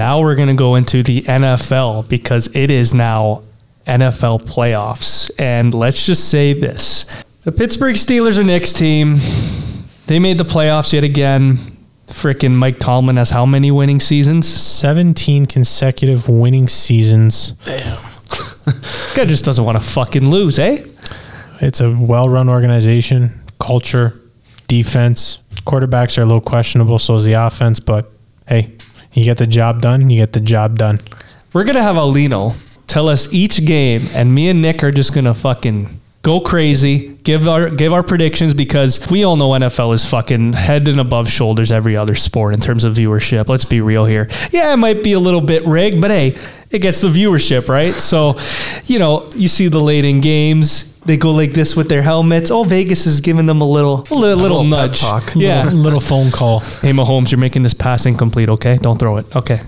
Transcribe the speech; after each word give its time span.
Now 0.00 0.22
we're 0.22 0.34
going 0.34 0.48
to 0.48 0.54
go 0.54 0.76
into 0.76 1.02
the 1.02 1.20
NFL 1.20 2.08
because 2.08 2.48
it 2.56 2.70
is 2.70 2.94
now 2.94 3.42
NFL 3.86 4.44
playoffs. 4.46 5.30
And 5.38 5.74
let's 5.74 6.06
just 6.06 6.30
say 6.30 6.54
this 6.54 7.04
the 7.42 7.52
Pittsburgh 7.52 7.96
Steelers 7.96 8.38
are 8.38 8.42
next 8.42 8.78
team. 8.78 9.18
They 10.06 10.18
made 10.18 10.38
the 10.38 10.44
playoffs 10.44 10.94
yet 10.94 11.04
again. 11.04 11.58
Freaking 12.06 12.52
Mike 12.52 12.78
Tomlin 12.78 13.18
has 13.18 13.28
how 13.28 13.44
many 13.44 13.70
winning 13.70 14.00
seasons? 14.00 14.48
17 14.48 15.44
consecutive 15.44 16.30
winning 16.30 16.66
seasons. 16.66 17.50
Damn. 17.66 17.98
Guy 19.14 19.26
just 19.26 19.44
doesn't 19.44 19.66
want 19.66 19.76
to 19.76 19.84
fucking 19.86 20.30
lose, 20.30 20.58
eh? 20.58 20.82
It's 21.60 21.82
a 21.82 21.94
well 21.94 22.24
run 22.24 22.48
organization, 22.48 23.38
culture, 23.58 24.18
defense. 24.66 25.40
Quarterbacks 25.66 26.16
are 26.16 26.22
a 26.22 26.24
little 26.24 26.40
questionable, 26.40 26.98
so 26.98 27.16
is 27.16 27.26
the 27.26 27.34
offense, 27.34 27.80
but 27.80 28.10
hey, 28.48 28.78
you 29.12 29.24
get 29.24 29.38
the 29.38 29.46
job 29.46 29.80
done, 29.80 30.10
you 30.10 30.20
get 30.20 30.32
the 30.32 30.40
job 30.40 30.78
done. 30.78 31.00
We're 31.52 31.64
gonna 31.64 31.82
have 31.82 31.96
Aulino 31.96 32.54
tell 32.86 33.08
us 33.08 33.32
each 33.32 33.64
game, 33.64 34.02
and 34.14 34.34
me 34.34 34.48
and 34.48 34.62
Nick 34.62 34.82
are 34.82 34.90
just 34.90 35.14
gonna 35.14 35.34
fucking 35.34 36.00
go 36.22 36.40
crazy, 36.40 37.16
give 37.22 37.48
our 37.48 37.70
give 37.70 37.92
our 37.92 38.02
predictions 38.02 38.54
because 38.54 39.08
we 39.10 39.24
all 39.24 39.36
know 39.36 39.50
NFL 39.50 39.94
is 39.94 40.04
fucking 40.04 40.52
head 40.52 40.86
and 40.88 41.00
above 41.00 41.30
shoulders 41.30 41.72
every 41.72 41.96
other 41.96 42.14
sport 42.14 42.54
in 42.54 42.60
terms 42.60 42.84
of 42.84 42.94
viewership. 42.94 43.48
Let's 43.48 43.64
be 43.64 43.80
real 43.80 44.04
here. 44.04 44.28
Yeah, 44.50 44.72
it 44.72 44.76
might 44.76 45.02
be 45.02 45.12
a 45.14 45.20
little 45.20 45.40
bit 45.40 45.64
rigged, 45.64 46.00
but 46.00 46.10
hey, 46.10 46.36
it 46.70 46.80
gets 46.80 47.00
the 47.00 47.08
viewership, 47.08 47.68
right? 47.68 47.92
So, 47.92 48.38
you 48.84 48.98
know, 48.98 49.28
you 49.34 49.48
see 49.48 49.68
the 49.68 49.80
late 49.80 50.04
in 50.04 50.20
games. 50.20 50.89
They 51.06 51.16
go 51.16 51.32
like 51.32 51.52
this 51.52 51.74
with 51.74 51.88
their 51.88 52.02
helmets. 52.02 52.50
Oh, 52.50 52.62
Vegas 52.64 53.06
is 53.06 53.20
giving 53.20 53.46
them 53.46 53.60
a 53.62 53.64
little, 53.68 54.00
a 54.10 54.14
little, 54.14 54.18
little 54.18 54.36
little 54.36 54.64
nudge. 54.64 55.00
talk. 55.00 55.32
Yeah. 55.34 55.64
Little, 55.64 55.78
little 55.78 56.00
phone 56.00 56.30
call. 56.30 56.60
Hey, 56.60 56.92
Mahomes, 56.92 57.30
you're 57.32 57.38
making 57.38 57.62
this 57.62 57.74
pass 57.74 58.04
incomplete. 58.06 58.48
Okay, 58.50 58.76
don't 58.78 58.98
throw 58.98 59.16
it. 59.16 59.34
Okay, 59.34 59.60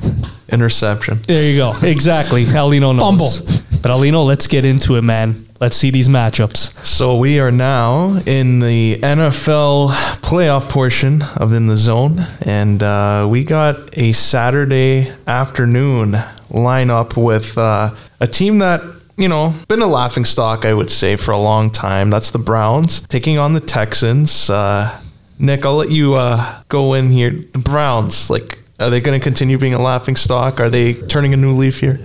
Interception. 0.51 1.19
there 1.27 1.51
you 1.51 1.57
go. 1.57 1.73
Exactly. 1.83 2.45
Aulino 2.45 2.95
knows. 2.97 3.41
But 3.81 3.91
Aulino, 3.91 4.25
let's 4.27 4.47
get 4.47 4.65
into 4.65 4.97
it, 4.97 5.03
man. 5.03 5.47
Let's 5.61 5.77
see 5.77 5.91
these 5.91 6.09
matchups. 6.09 6.83
So 6.85 7.17
we 7.17 7.41
are 7.41 7.51
now 7.51 8.21
in 8.27 8.61
the 8.61 8.97
NFL 9.03 9.91
playoff 10.23 10.69
portion 10.69 11.23
of 11.37 11.53
In 11.53 11.67
the 11.67 11.77
Zone, 11.77 12.21
and 12.45 12.83
uh, 12.83 13.27
we 13.31 13.43
got 13.45 13.97
a 13.97 14.13
Saturday 14.13 15.13
afternoon 15.27 16.13
lineup 16.51 17.17
with 17.17 17.57
uh, 17.57 17.91
a 18.21 18.27
team 18.27 18.59
that 18.59 18.83
you 19.17 19.29
know 19.29 19.55
been 19.69 19.83
a 19.83 19.87
laughing 19.87 20.25
stock, 20.25 20.65
I 20.65 20.75
would 20.75 20.91
say, 20.91 21.17
for 21.17 21.33
a 21.33 21.39
long 21.39 21.71
time. 21.71 22.11
That's 22.11 22.31
the 22.31 22.39
Browns 22.39 23.01
taking 23.01 23.39
on 23.39 23.53
the 23.53 23.61
Texans. 23.61 24.51
Uh, 24.51 24.99
Nick, 25.39 25.67
I'll 25.67 25.75
let 25.75 25.91
you 25.91 26.15
uh, 26.15 26.63
go 26.69 26.95
in 26.95 27.11
here. 27.11 27.31
The 27.31 27.59
Browns, 27.59 28.31
like, 28.31 28.59
are 28.79 28.91
they 28.91 29.01
going 29.01 29.19
to 29.19 29.23
continue 29.23 29.59
being 29.59 29.75
a 29.75 29.83
laughing 29.83 30.17
stock? 30.17 30.61
Are 30.61 30.71
they 30.71 30.95
turning 30.95 31.35
a 31.35 31.37
new 31.37 31.55
leaf 31.55 31.81
here? 31.81 31.99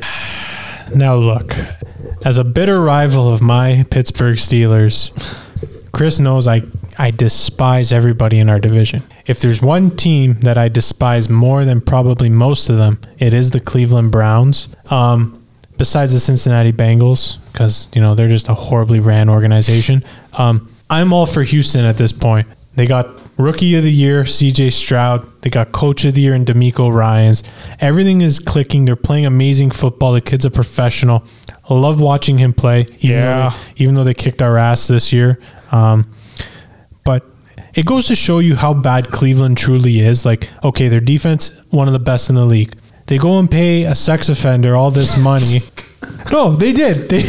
Now, 0.96 1.16
look, 1.16 1.56
as 2.26 2.38
a 2.38 2.44
bitter 2.44 2.82
rival 2.82 3.32
of 3.32 3.42
my 3.42 3.86
Pittsburgh 3.92 4.38
Steelers, 4.38 5.12
Chris 5.92 6.20
knows 6.20 6.48
I, 6.48 6.64
I 6.98 7.12
despise 7.12 7.92
everybody 7.92 8.40
in 8.40 8.50
our 8.50 8.60
division. 8.60 9.04
If 9.26 9.40
there's 9.40 9.62
one 9.62 9.96
team 9.96 10.40
that 10.42 10.58
I 10.58 10.70
despise 10.70 11.30
more 11.30 11.66
than 11.66 11.82
probably 11.82 12.30
most 12.30 12.70
of 12.70 12.78
them, 12.78 13.00
it 13.20 13.34
is 13.34 13.52
the 13.52 13.60
Cleveland 13.60 14.12
Browns. 14.12 14.70
Um, 14.90 15.37
besides 15.78 16.14
the 16.14 16.20
Cincinnati 16.20 16.72
Bengals, 16.72 17.38
because 17.52 17.90
you 17.94 18.02
know 18.02 18.16
they're 18.16 18.28
just 18.28 18.50
a 18.50 18.54
horribly 18.54 19.00
ran 19.00 19.30
organization. 19.30 20.04
Um, 20.38 20.72
I'm 20.90 21.14
all 21.14 21.26
for 21.26 21.44
Houston 21.44 21.86
at 21.86 21.98
this 21.98 22.12
point. 22.12 22.48
They 22.76 22.86
got 22.86 23.08
rookie 23.38 23.76
of 23.76 23.84
the 23.84 23.92
year, 23.92 24.24
CJ 24.24 24.72
Stroud. 24.72 25.28
They 25.42 25.50
got 25.50 25.72
coach 25.72 26.06
of 26.06 26.16
the 26.16 26.22
year 26.22 26.34
and 26.34 26.46
DeMeco 26.46 26.94
Ryans. 26.94 27.44
Everything 27.80 28.22
is 28.22 28.40
clicking. 28.40 28.86
They're 28.86 28.96
playing 28.96 29.26
amazing 29.26 29.72
football. 29.72 30.14
The 30.14 30.22
kid's 30.22 30.46
a 30.46 30.52
professional. 30.52 31.24
I 31.70 31.74
love 31.74 32.00
watching 32.00 32.38
him 32.38 32.54
play. 32.54 32.82
Even 32.82 32.98
Yeah. 33.00 33.50
Though 33.50 33.50
they, 33.50 33.84
even 33.84 33.96
though 33.96 34.04
they 34.04 34.14
kicked 34.14 34.42
our 34.42 34.58
ass 34.58 34.88
this 34.88 35.12
year. 35.12 35.40
Um, 35.72 36.12
but 37.04 37.26
it 37.74 37.86
goes 37.86 38.08
to 38.08 38.16
show 38.16 38.40
you 38.40 38.56
how 38.56 38.74
bad 38.74 39.12
Cleveland 39.12 39.58
truly 39.58 40.00
is. 40.00 40.26
Like, 40.26 40.50
okay, 40.64 40.88
their 40.88 41.00
defense, 41.00 41.50
one 41.70 41.88
of 41.88 41.94
the 41.94 42.00
best 42.00 42.30
in 42.30 42.36
the 42.36 42.46
league. 42.46 42.76
They 43.08 43.18
go 43.18 43.40
and 43.40 43.50
pay 43.50 43.84
a 43.84 43.96
sex 43.96 44.30
offender 44.30 44.76
all 44.76 44.92
this 44.92 45.18
money. 45.18 45.60
No, 46.32 46.56
they 46.56 46.74
did. 46.74 47.10
They 47.10 47.22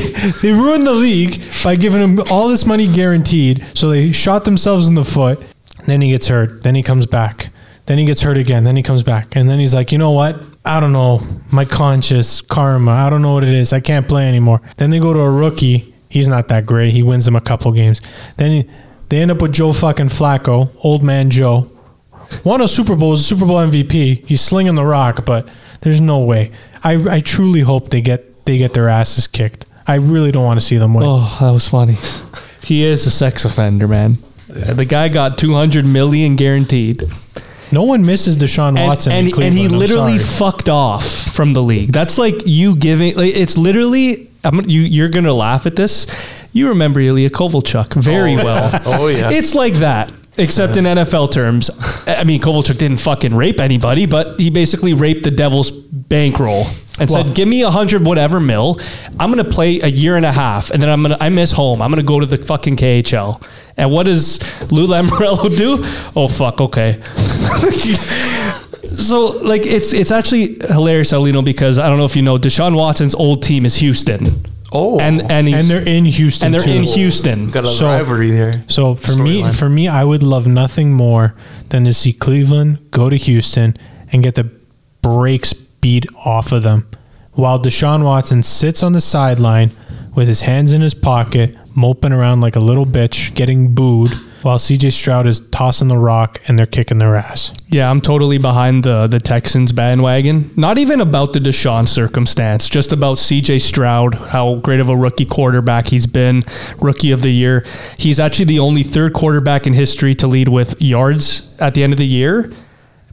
they 0.43 0.53
ruined 0.53 0.87
the 0.87 0.93
league 0.93 1.41
by 1.63 1.77
giving 1.77 2.01
him 2.01 2.21
all 2.31 2.49
this 2.49 2.67
money 2.67 2.93
guaranteed. 2.93 3.65
So 3.75 3.89
they 3.89 4.13
shot 4.13 4.45
themselves 4.45 4.89
in 4.89 4.95
the 4.95 5.05
foot. 5.05 5.41
Then 5.87 6.01
he 6.01 6.11
gets 6.11 6.27
hurt. 6.27 6.65
Then 6.65 6.75
he 6.75 6.83
comes 6.83 7.07
back. 7.07 7.51
Then 7.87 7.99
he 7.99 8.05
gets 8.05 8.23
hurt 8.23 8.37
again. 8.37 8.65
Then 8.65 8.77
he 8.77 8.83
comes 8.83 9.03
back. 9.03 9.37
And 9.37 9.49
then 9.49 9.59
he's 9.61 9.75
like, 9.75 9.93
you 9.93 9.99
know 9.99 10.11
what? 10.11 10.37
I 10.65 10.81
don't 10.81 10.93
know. 10.93 11.23
My 11.51 11.65
conscience, 11.65 12.41
karma. 12.41 12.91
I 12.91 13.09
don't 13.09 13.23
know 13.23 13.35
what 13.35 13.45
it 13.45 13.51
is. 13.51 13.73
I 13.73 13.81
can't 13.81 14.07
play 14.07 14.29
anymore. 14.29 14.61
Then 14.77 14.91
they 14.91 14.99
go 14.99 15.13
to 15.15 15.21
a 15.21 15.31
rookie. 15.31 15.95
He's 16.11 16.29
not 16.29 16.49
that 16.49 16.67
great. 16.67 16.93
He 16.93 17.03
wins 17.03 17.25
them 17.25 17.37
a 17.37 17.41
couple 17.41 17.71
games. 17.73 18.01
Then 18.37 18.51
he, 18.51 18.71
they 19.09 19.23
end 19.23 19.31
up 19.31 19.41
with 19.41 19.53
Joe 19.53 19.73
fucking 19.73 20.09
Flacco, 20.09 20.71
old 20.83 21.03
man 21.03 21.31
Joe. 21.31 21.71
Won 22.45 22.61
a 22.61 22.69
Super 22.69 22.95
Bowl, 22.95 23.11
was 23.11 23.21
a 23.21 23.25
Super 23.25 23.47
Bowl 23.47 23.57
MVP. 23.59 24.27
He's 24.27 24.41
slinging 24.41 24.75
the 24.75 24.85
rock, 24.85 25.25
but 25.25 25.49
there's 25.81 26.01
no 26.01 26.21
way. 26.21 26.51
I, 26.85 27.17
I 27.17 27.21
truly 27.21 27.61
hope 27.61 27.91
they 27.91 28.01
get 28.01 28.45
they 28.45 28.59
get 28.59 28.75
their 28.75 28.89
asses 28.89 29.27
kicked. 29.27 29.67
I 29.87 29.97
really 29.97 30.31
don't 30.33 30.45
want 30.45 30.61
to 30.61 30.65
see 30.67 30.77
them 30.77 30.95
win. 30.95 31.05
Oh, 31.07 31.37
that 31.41 31.51
was 31.51 31.67
funny. 31.69 31.97
He 32.63 32.83
is 32.85 33.07
a 33.07 33.11
sex 33.11 33.45
offender, 33.45 33.89
man. 33.89 34.19
The 34.49 34.85
guy 34.85 35.09
got 35.09 35.39
200 35.39 35.85
million 35.87 36.37
guaranteed. 36.37 37.05
No 37.71 37.83
one 37.83 38.05
misses 38.07 38.37
Deshaun 38.39 38.79
And, 38.79 38.87
Watson. 38.89 39.13
in 39.13 39.19
and, 39.27 39.27
and 39.27 39.55
he 39.55 39.61
Cleveland, 39.69 39.73
I'm 39.75 39.79
literally 39.79 40.19
sorry. 40.19 40.51
fucked 40.53 40.69
off 40.71 41.05
from 41.07 41.53
the 41.53 41.63
league. 41.63 41.93
That's 41.93 42.17
like 42.19 42.35
you 42.47 42.77
giving. 42.77 43.15
Like, 43.17 43.35
it's 43.35 43.57
literally. 43.59 44.31
I'm, 44.45 44.69
you, 44.69 44.81
you're 44.83 45.09
gonna 45.11 45.35
laugh 45.35 45.67
at 45.67 45.77
this. 45.77 46.07
You 46.53 46.69
remember 46.71 47.01
Ilya 47.01 47.31
Kovalchuk 47.31 47.93
very 47.95 48.35
Oh, 48.37 48.45
well. 48.45 48.71
yeah. 48.71 48.83
Oh, 48.87 49.07
yeah. 49.09 49.31
It's 49.31 49.55
like 49.55 49.75
that, 49.75 50.11
except 50.39 50.77
in 50.77 50.85
NFL 50.85 51.31
terms. 51.31 51.71
I 52.07 52.25
mean, 52.25 52.41
Kovalchuk 52.41 52.79
didn't 52.79 52.99
fucking 52.99 53.35
rape 53.35 53.61
anybody, 53.61 54.07
but 54.07 54.39
he 54.41 54.51
basically 54.51 54.95
raped 54.95 55.25
the 55.25 55.31
Devils' 55.31 55.71
bankroll 55.71 56.67
and 56.99 57.11
Well- 57.11 57.25
said, 57.25 57.35
"Give 57.35 57.47
me 57.49 57.63
a 57.63 57.71
hundred 57.71 58.05
whatever 58.05 58.41
mil. 58.41 58.81
I'm 59.21 59.31
gonna 59.31 59.45
play 59.45 59.81
a 59.81 59.89
year 59.89 60.17
and 60.17 60.25
a 60.27 60.33
half, 60.33 60.71
and 60.71 60.81
then 60.83 60.89
I'm 60.89 61.03
gonna 61.03 61.17
I 61.21 61.29
miss 61.29 61.53
home. 61.53 61.83
I'm 61.83 61.91
gonna 61.91 62.03
go 62.03 62.21
to 62.21 62.27
the 62.27 62.37
fucking 62.39 62.77
KHL." 62.77 63.41
And 63.77 63.91
what 63.91 64.07
does 64.07 64.41
Lou 64.73 64.87
Lamoriello 64.89 65.57
do? 65.57 65.85
Oh 66.17 66.29
fuck, 66.29 66.61
okay. 66.61 66.99
So 68.97 69.27
like 69.43 69.65
it's 69.67 69.93
it's 69.93 70.11
actually 70.11 70.57
hilarious, 70.71 71.13
Aulino, 71.13 71.45
because 71.45 71.79
I 71.79 71.89
don't 71.89 71.99
know 71.99 72.05
if 72.05 72.17
you 72.17 72.23
know 72.23 72.37
Deshaun 72.39 72.75
Watson's 72.75 73.15
old 73.15 73.43
team 73.43 73.65
is 73.65 73.77
Houston. 73.77 74.45
Oh, 74.73 75.01
and 75.01 75.23
and, 75.31 75.49
and 75.49 75.67
they're 75.67 75.87
in 75.87 76.05
Houston. 76.05 76.47
and 76.47 76.55
they're 76.55 76.61
too. 76.61 76.71
in 76.71 76.83
Houston. 76.83 77.51
got 77.51 77.65
a 77.65 77.69
So- 77.69 77.87
rivalry 77.87 78.31
there. 78.31 78.63
So 78.69 78.95
for 78.95 79.17
me, 79.17 79.43
Storyline. 79.43 79.59
for 79.59 79.69
me, 79.71 79.89
I 79.89 80.05
would 80.05 80.23
love 80.23 80.47
nothing 80.47 80.93
more 80.93 81.35
than 81.71 81.85
to 81.85 81.93
see 81.95 82.13
Cleveland 82.13 82.79
go 82.91 83.09
to 83.09 83.17
Houston 83.17 83.77
and 84.13 84.23
get 84.23 84.35
the 84.35 84.51
brakes 85.03 85.53
beat 85.55 86.05
off 86.25 86.53
of 86.53 86.65
them, 86.65 86.87
while 87.33 87.59
Deshaun 87.59 88.05
Watson 88.05 88.43
sits 88.43 88.83
on 88.83 88.93
the 88.93 89.01
sideline 89.01 89.71
with 90.15 90.29
his 90.29 90.43
hands 90.43 90.73
in 90.73 90.81
his 90.83 90.93
pocket, 90.95 91.57
moping 91.75 92.13
around 92.13 92.41
like 92.41 92.57
a 92.57 92.61
little 92.61 92.85
bitch, 92.87 93.35
getting 93.35 93.75
booed, 93.75 94.13
while 94.49 94.59
CJ 94.59 94.95
Stroud 94.95 95.27
is 95.27 95.41
tossing 95.51 95.89
the 95.89 95.99
rock 95.99 96.41
and 96.49 96.59
they're 96.59 96.65
kicking 96.65 96.97
their 96.97 97.17
ass. 97.17 97.53
Yeah, 97.69 97.91
I'm 97.91 98.01
totally 98.01 98.39
behind 98.39 98.83
the 98.83 99.07
the 99.07 99.21
Texans 99.21 99.73
bandwagon. 99.73 100.51
Not 100.57 100.79
even 100.79 101.03
about 101.03 101.35
the 101.35 101.39
Deshaun 101.39 101.87
circumstance, 101.87 102.67
just 102.71 102.91
about 102.91 103.19
CJ 103.19 103.61
Stroud, 103.61 104.15
how 104.15 104.55
great 104.55 104.81
of 104.81 104.89
a 104.89 104.97
rookie 104.97 105.27
quarterback 105.27 105.89
he's 105.89 106.07
been, 106.07 106.45
rookie 106.79 107.11
of 107.11 107.21
the 107.21 107.31
year. 107.31 107.63
He's 107.99 108.19
actually 108.19 108.47
the 108.47 108.59
only 108.59 108.83
third 108.83 109.13
quarterback 109.13 109.67
in 109.67 109.75
history 109.75 110.15
to 110.15 110.27
lead 110.27 110.49
with 110.49 110.81
yards 110.81 111.55
at 111.59 111.75
the 111.75 111.83
end 111.83 111.93
of 111.93 111.99
the 111.99 112.07
year. 112.07 112.51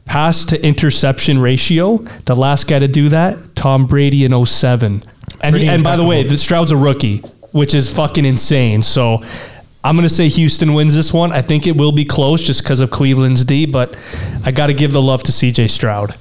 Pass 0.06 0.46
to 0.46 0.66
interception 0.66 1.38
ratio. 1.38 1.98
The 2.24 2.34
last 2.34 2.66
guy 2.66 2.78
to 2.78 2.88
do 2.88 3.10
that, 3.10 3.54
Tom 3.54 3.84
Brady 3.84 4.24
in 4.24 4.46
07. 4.46 5.02
And, 5.42 5.54
he, 5.54 5.68
and 5.68 5.84
by 5.84 5.96
the 5.96 6.04
way, 6.04 6.22
the 6.22 6.38
Stroud's 6.38 6.70
a 6.70 6.78
rookie, 6.78 7.18
which 7.52 7.74
is 7.74 7.92
fucking 7.92 8.24
insane. 8.24 8.80
So 8.80 9.22
I'm 9.86 9.94
going 9.94 10.02
to 10.02 10.12
say 10.12 10.28
Houston 10.28 10.74
wins 10.74 10.96
this 10.96 11.12
one. 11.12 11.30
I 11.30 11.42
think 11.42 11.64
it 11.64 11.76
will 11.76 11.92
be 11.92 12.04
close 12.04 12.42
just 12.42 12.64
because 12.64 12.80
of 12.80 12.90
Cleveland's 12.90 13.44
D, 13.44 13.66
but 13.66 13.96
I 14.44 14.50
got 14.50 14.66
to 14.66 14.74
give 14.74 14.92
the 14.92 15.00
love 15.00 15.22
to 15.22 15.30
CJ 15.30 15.70
Stroud. 15.70 16.16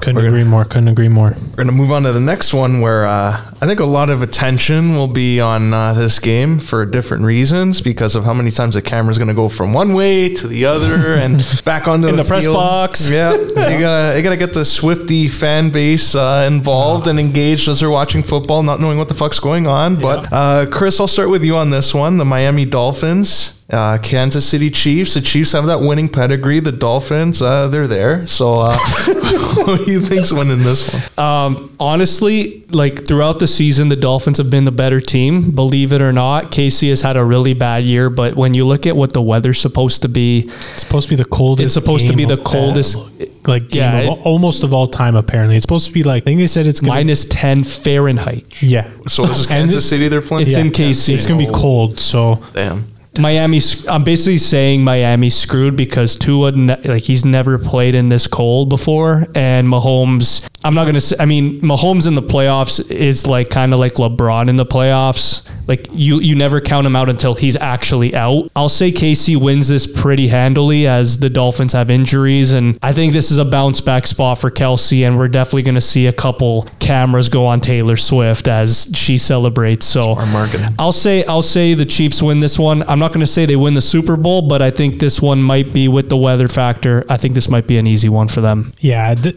Couldn't 0.00 0.24
agree 0.24 0.44
more. 0.44 0.64
Couldn't 0.64 0.88
agree 0.88 1.08
more. 1.08 1.30
We're 1.30 1.56
going 1.56 1.66
to 1.68 1.72
move 1.72 1.90
on 1.90 2.02
to 2.04 2.12
the 2.12 2.20
next 2.20 2.54
one 2.54 2.80
where 2.80 3.04
uh, 3.06 3.32
I 3.60 3.66
think 3.66 3.80
a 3.80 3.84
lot 3.84 4.10
of 4.10 4.22
attention 4.22 4.94
will 4.96 5.08
be 5.08 5.40
on 5.40 5.72
uh, 5.74 5.92
this 5.94 6.18
game 6.18 6.58
for 6.58 6.84
different 6.86 7.24
reasons 7.24 7.80
because 7.80 8.14
of 8.16 8.24
how 8.24 8.34
many 8.34 8.50
times 8.50 8.74
the 8.74 8.82
camera's 8.82 9.18
going 9.18 9.28
to 9.28 9.34
go 9.34 9.48
from 9.48 9.72
one 9.72 9.94
way 9.94 10.32
to 10.34 10.46
the 10.46 10.64
other 10.66 11.14
and 11.16 11.42
back 11.64 11.88
onto 11.88 12.08
In 12.08 12.16
the, 12.16 12.22
the 12.22 12.28
press 12.28 12.44
field. 12.44 12.54
box. 12.56 13.10
Yeah, 13.10 13.32
you 13.36 13.48
gotta 13.54 14.16
you 14.16 14.22
gotta 14.22 14.36
get 14.36 14.52
the 14.54 14.64
Swifty 14.64 15.28
fan 15.28 15.70
base 15.70 16.14
uh, 16.14 16.44
involved 16.46 17.06
and 17.06 17.18
engaged 17.18 17.68
as 17.68 17.80
they're 17.80 17.90
watching 17.90 18.22
football, 18.22 18.62
not 18.62 18.80
knowing 18.80 18.98
what 18.98 19.08
the 19.08 19.14
fuck's 19.14 19.40
going 19.40 19.66
on. 19.66 20.00
But 20.00 20.28
uh, 20.32 20.66
Chris, 20.70 21.00
I'll 21.00 21.08
start 21.08 21.30
with 21.30 21.44
you 21.44 21.56
on 21.56 21.70
this 21.70 21.94
one. 21.94 22.16
The 22.18 22.24
Miami 22.24 22.64
Dolphins. 22.64 23.55
Uh, 23.68 23.98
Kansas 24.00 24.48
City 24.48 24.70
Chiefs. 24.70 25.14
The 25.14 25.20
Chiefs 25.20 25.50
have 25.50 25.66
that 25.66 25.80
winning 25.80 26.08
pedigree. 26.08 26.60
The 26.60 26.70
Dolphins, 26.70 27.42
uh, 27.42 27.66
they're 27.66 27.88
there. 27.88 28.24
So, 28.28 28.52
uh, 28.54 28.76
who 29.06 29.84
do 29.84 29.90
you 29.90 30.00
think's 30.00 30.30
winning 30.32 30.60
this 30.60 30.94
one? 30.94 31.02
Um, 31.26 31.76
honestly, 31.80 32.64
like 32.70 33.04
throughout 33.08 33.40
the 33.40 33.48
season, 33.48 33.88
the 33.88 33.96
Dolphins 33.96 34.38
have 34.38 34.50
been 34.50 34.66
the 34.66 34.70
better 34.70 35.00
team. 35.00 35.50
Believe 35.50 35.92
it 35.92 36.00
or 36.00 36.12
not, 36.12 36.52
KC 36.52 36.90
has 36.90 37.00
had 37.02 37.16
a 37.16 37.24
really 37.24 37.54
bad 37.54 37.82
year. 37.82 38.08
But 38.08 38.36
when 38.36 38.54
you 38.54 38.64
look 38.64 38.86
at 38.86 38.94
what 38.94 39.12
the 39.12 39.20
weather's 39.22 39.60
supposed 39.60 40.02
to 40.02 40.08
be, 40.08 40.42
It's 40.46 40.82
supposed 40.82 41.08
to 41.08 41.16
be 41.16 41.16
the 41.16 41.24
coldest. 41.28 41.64
It's 41.64 41.74
supposed 41.74 42.06
to 42.06 42.14
be 42.14 42.24
the 42.24 42.34
of- 42.34 42.44
coldest- 42.44 42.96
like 43.48 43.68
game 43.68 43.80
Yeah, 43.82 43.98
of, 44.12 44.18
it- 44.18 44.26
almost 44.26 44.62
of 44.62 44.72
all 44.72 44.86
time. 44.86 45.16
Apparently, 45.16 45.56
it's 45.56 45.64
supposed 45.64 45.86
to 45.88 45.92
be 45.92 46.04
like 46.04 46.22
I 46.22 46.26
think 46.26 46.38
they 46.38 46.46
said 46.46 46.66
it's 46.66 46.78
gonna, 46.78 46.92
minus 46.94 47.24
ten 47.24 47.64
Fahrenheit. 47.64 48.44
Yeah, 48.62 48.88
So, 49.08 49.26
this 49.26 49.40
is 49.40 49.46
Kansas 49.48 49.88
City 49.88 50.06
they're 50.06 50.20
playing? 50.22 50.46
It's 50.46 50.54
Yeah. 50.56 50.62
in 50.62 50.70
KC. 50.70 51.14
it's 51.14 51.26
gonna 51.26 51.38
be 51.44 51.52
cold. 51.52 51.98
So 51.98 52.40
Damn. 52.52 52.84
Miami. 53.18 53.60
I'm 53.88 54.04
basically 54.04 54.38
saying 54.38 54.84
Miami 54.84 55.30
screwed 55.30 55.76
because 55.76 56.16
Tua, 56.16 56.52
ne- 56.52 56.80
like 56.82 57.02
he's 57.04 57.24
never 57.24 57.58
played 57.58 57.94
in 57.94 58.08
this 58.08 58.26
cold 58.26 58.68
before, 58.68 59.26
and 59.34 59.68
Mahomes. 59.68 60.46
I'm 60.64 60.74
not 60.74 60.86
gonna 60.86 61.00
say. 61.00 61.16
I 61.18 61.26
mean, 61.26 61.60
Mahomes 61.60 62.06
in 62.06 62.14
the 62.14 62.22
playoffs 62.22 62.90
is 62.90 63.26
like 63.26 63.50
kind 63.50 63.72
of 63.72 63.78
like 63.78 63.94
LeBron 63.94 64.48
in 64.48 64.56
the 64.56 64.66
playoffs. 64.66 65.46
Like 65.66 65.88
you, 65.92 66.20
you 66.20 66.34
never 66.34 66.60
count 66.60 66.86
him 66.86 66.96
out 66.96 67.08
until 67.08 67.34
he's 67.34 67.56
actually 67.56 68.14
out. 68.14 68.50
I'll 68.54 68.68
say 68.68 68.92
KC 68.92 69.36
wins 69.40 69.68
this 69.68 69.86
pretty 69.86 70.28
handily 70.28 70.86
as 70.86 71.18
the 71.18 71.30
Dolphins 71.30 71.72
have 71.72 71.90
injuries, 71.90 72.52
and 72.52 72.78
I 72.82 72.92
think 72.92 73.12
this 73.12 73.30
is 73.30 73.38
a 73.38 73.44
bounce 73.44 73.80
back 73.80 74.06
spot 74.06 74.38
for 74.38 74.50
Kelce, 74.50 75.06
and 75.06 75.18
we're 75.18 75.28
definitely 75.28 75.62
gonna 75.62 75.80
see 75.80 76.06
a 76.06 76.12
couple 76.12 76.68
cameras 76.80 77.28
go 77.28 77.46
on 77.46 77.60
Taylor 77.60 77.96
Swift 77.96 78.48
as 78.48 78.90
she 78.94 79.18
celebrates. 79.18 79.86
So 79.86 80.14
I'll 80.78 80.92
say 80.92 81.24
I'll 81.24 81.42
say 81.42 81.74
the 81.74 81.84
Chiefs 81.84 82.22
win 82.22 82.40
this 82.40 82.58
one. 82.58 82.82
I'm 82.84 82.98
not 82.98 83.08
going 83.10 83.20
to 83.20 83.26
say 83.26 83.46
they 83.46 83.56
win 83.56 83.74
the 83.74 83.80
Super 83.80 84.16
Bowl, 84.16 84.42
but 84.42 84.62
I 84.62 84.70
think 84.70 85.00
this 85.00 85.20
one 85.20 85.42
might 85.42 85.72
be 85.72 85.88
with 85.88 86.08
the 86.08 86.16
weather 86.16 86.48
factor. 86.48 87.04
I 87.08 87.16
think 87.16 87.34
this 87.34 87.48
might 87.48 87.66
be 87.66 87.78
an 87.78 87.86
easy 87.86 88.08
one 88.08 88.28
for 88.28 88.40
them. 88.40 88.72
yeah, 88.78 89.14
th- 89.14 89.36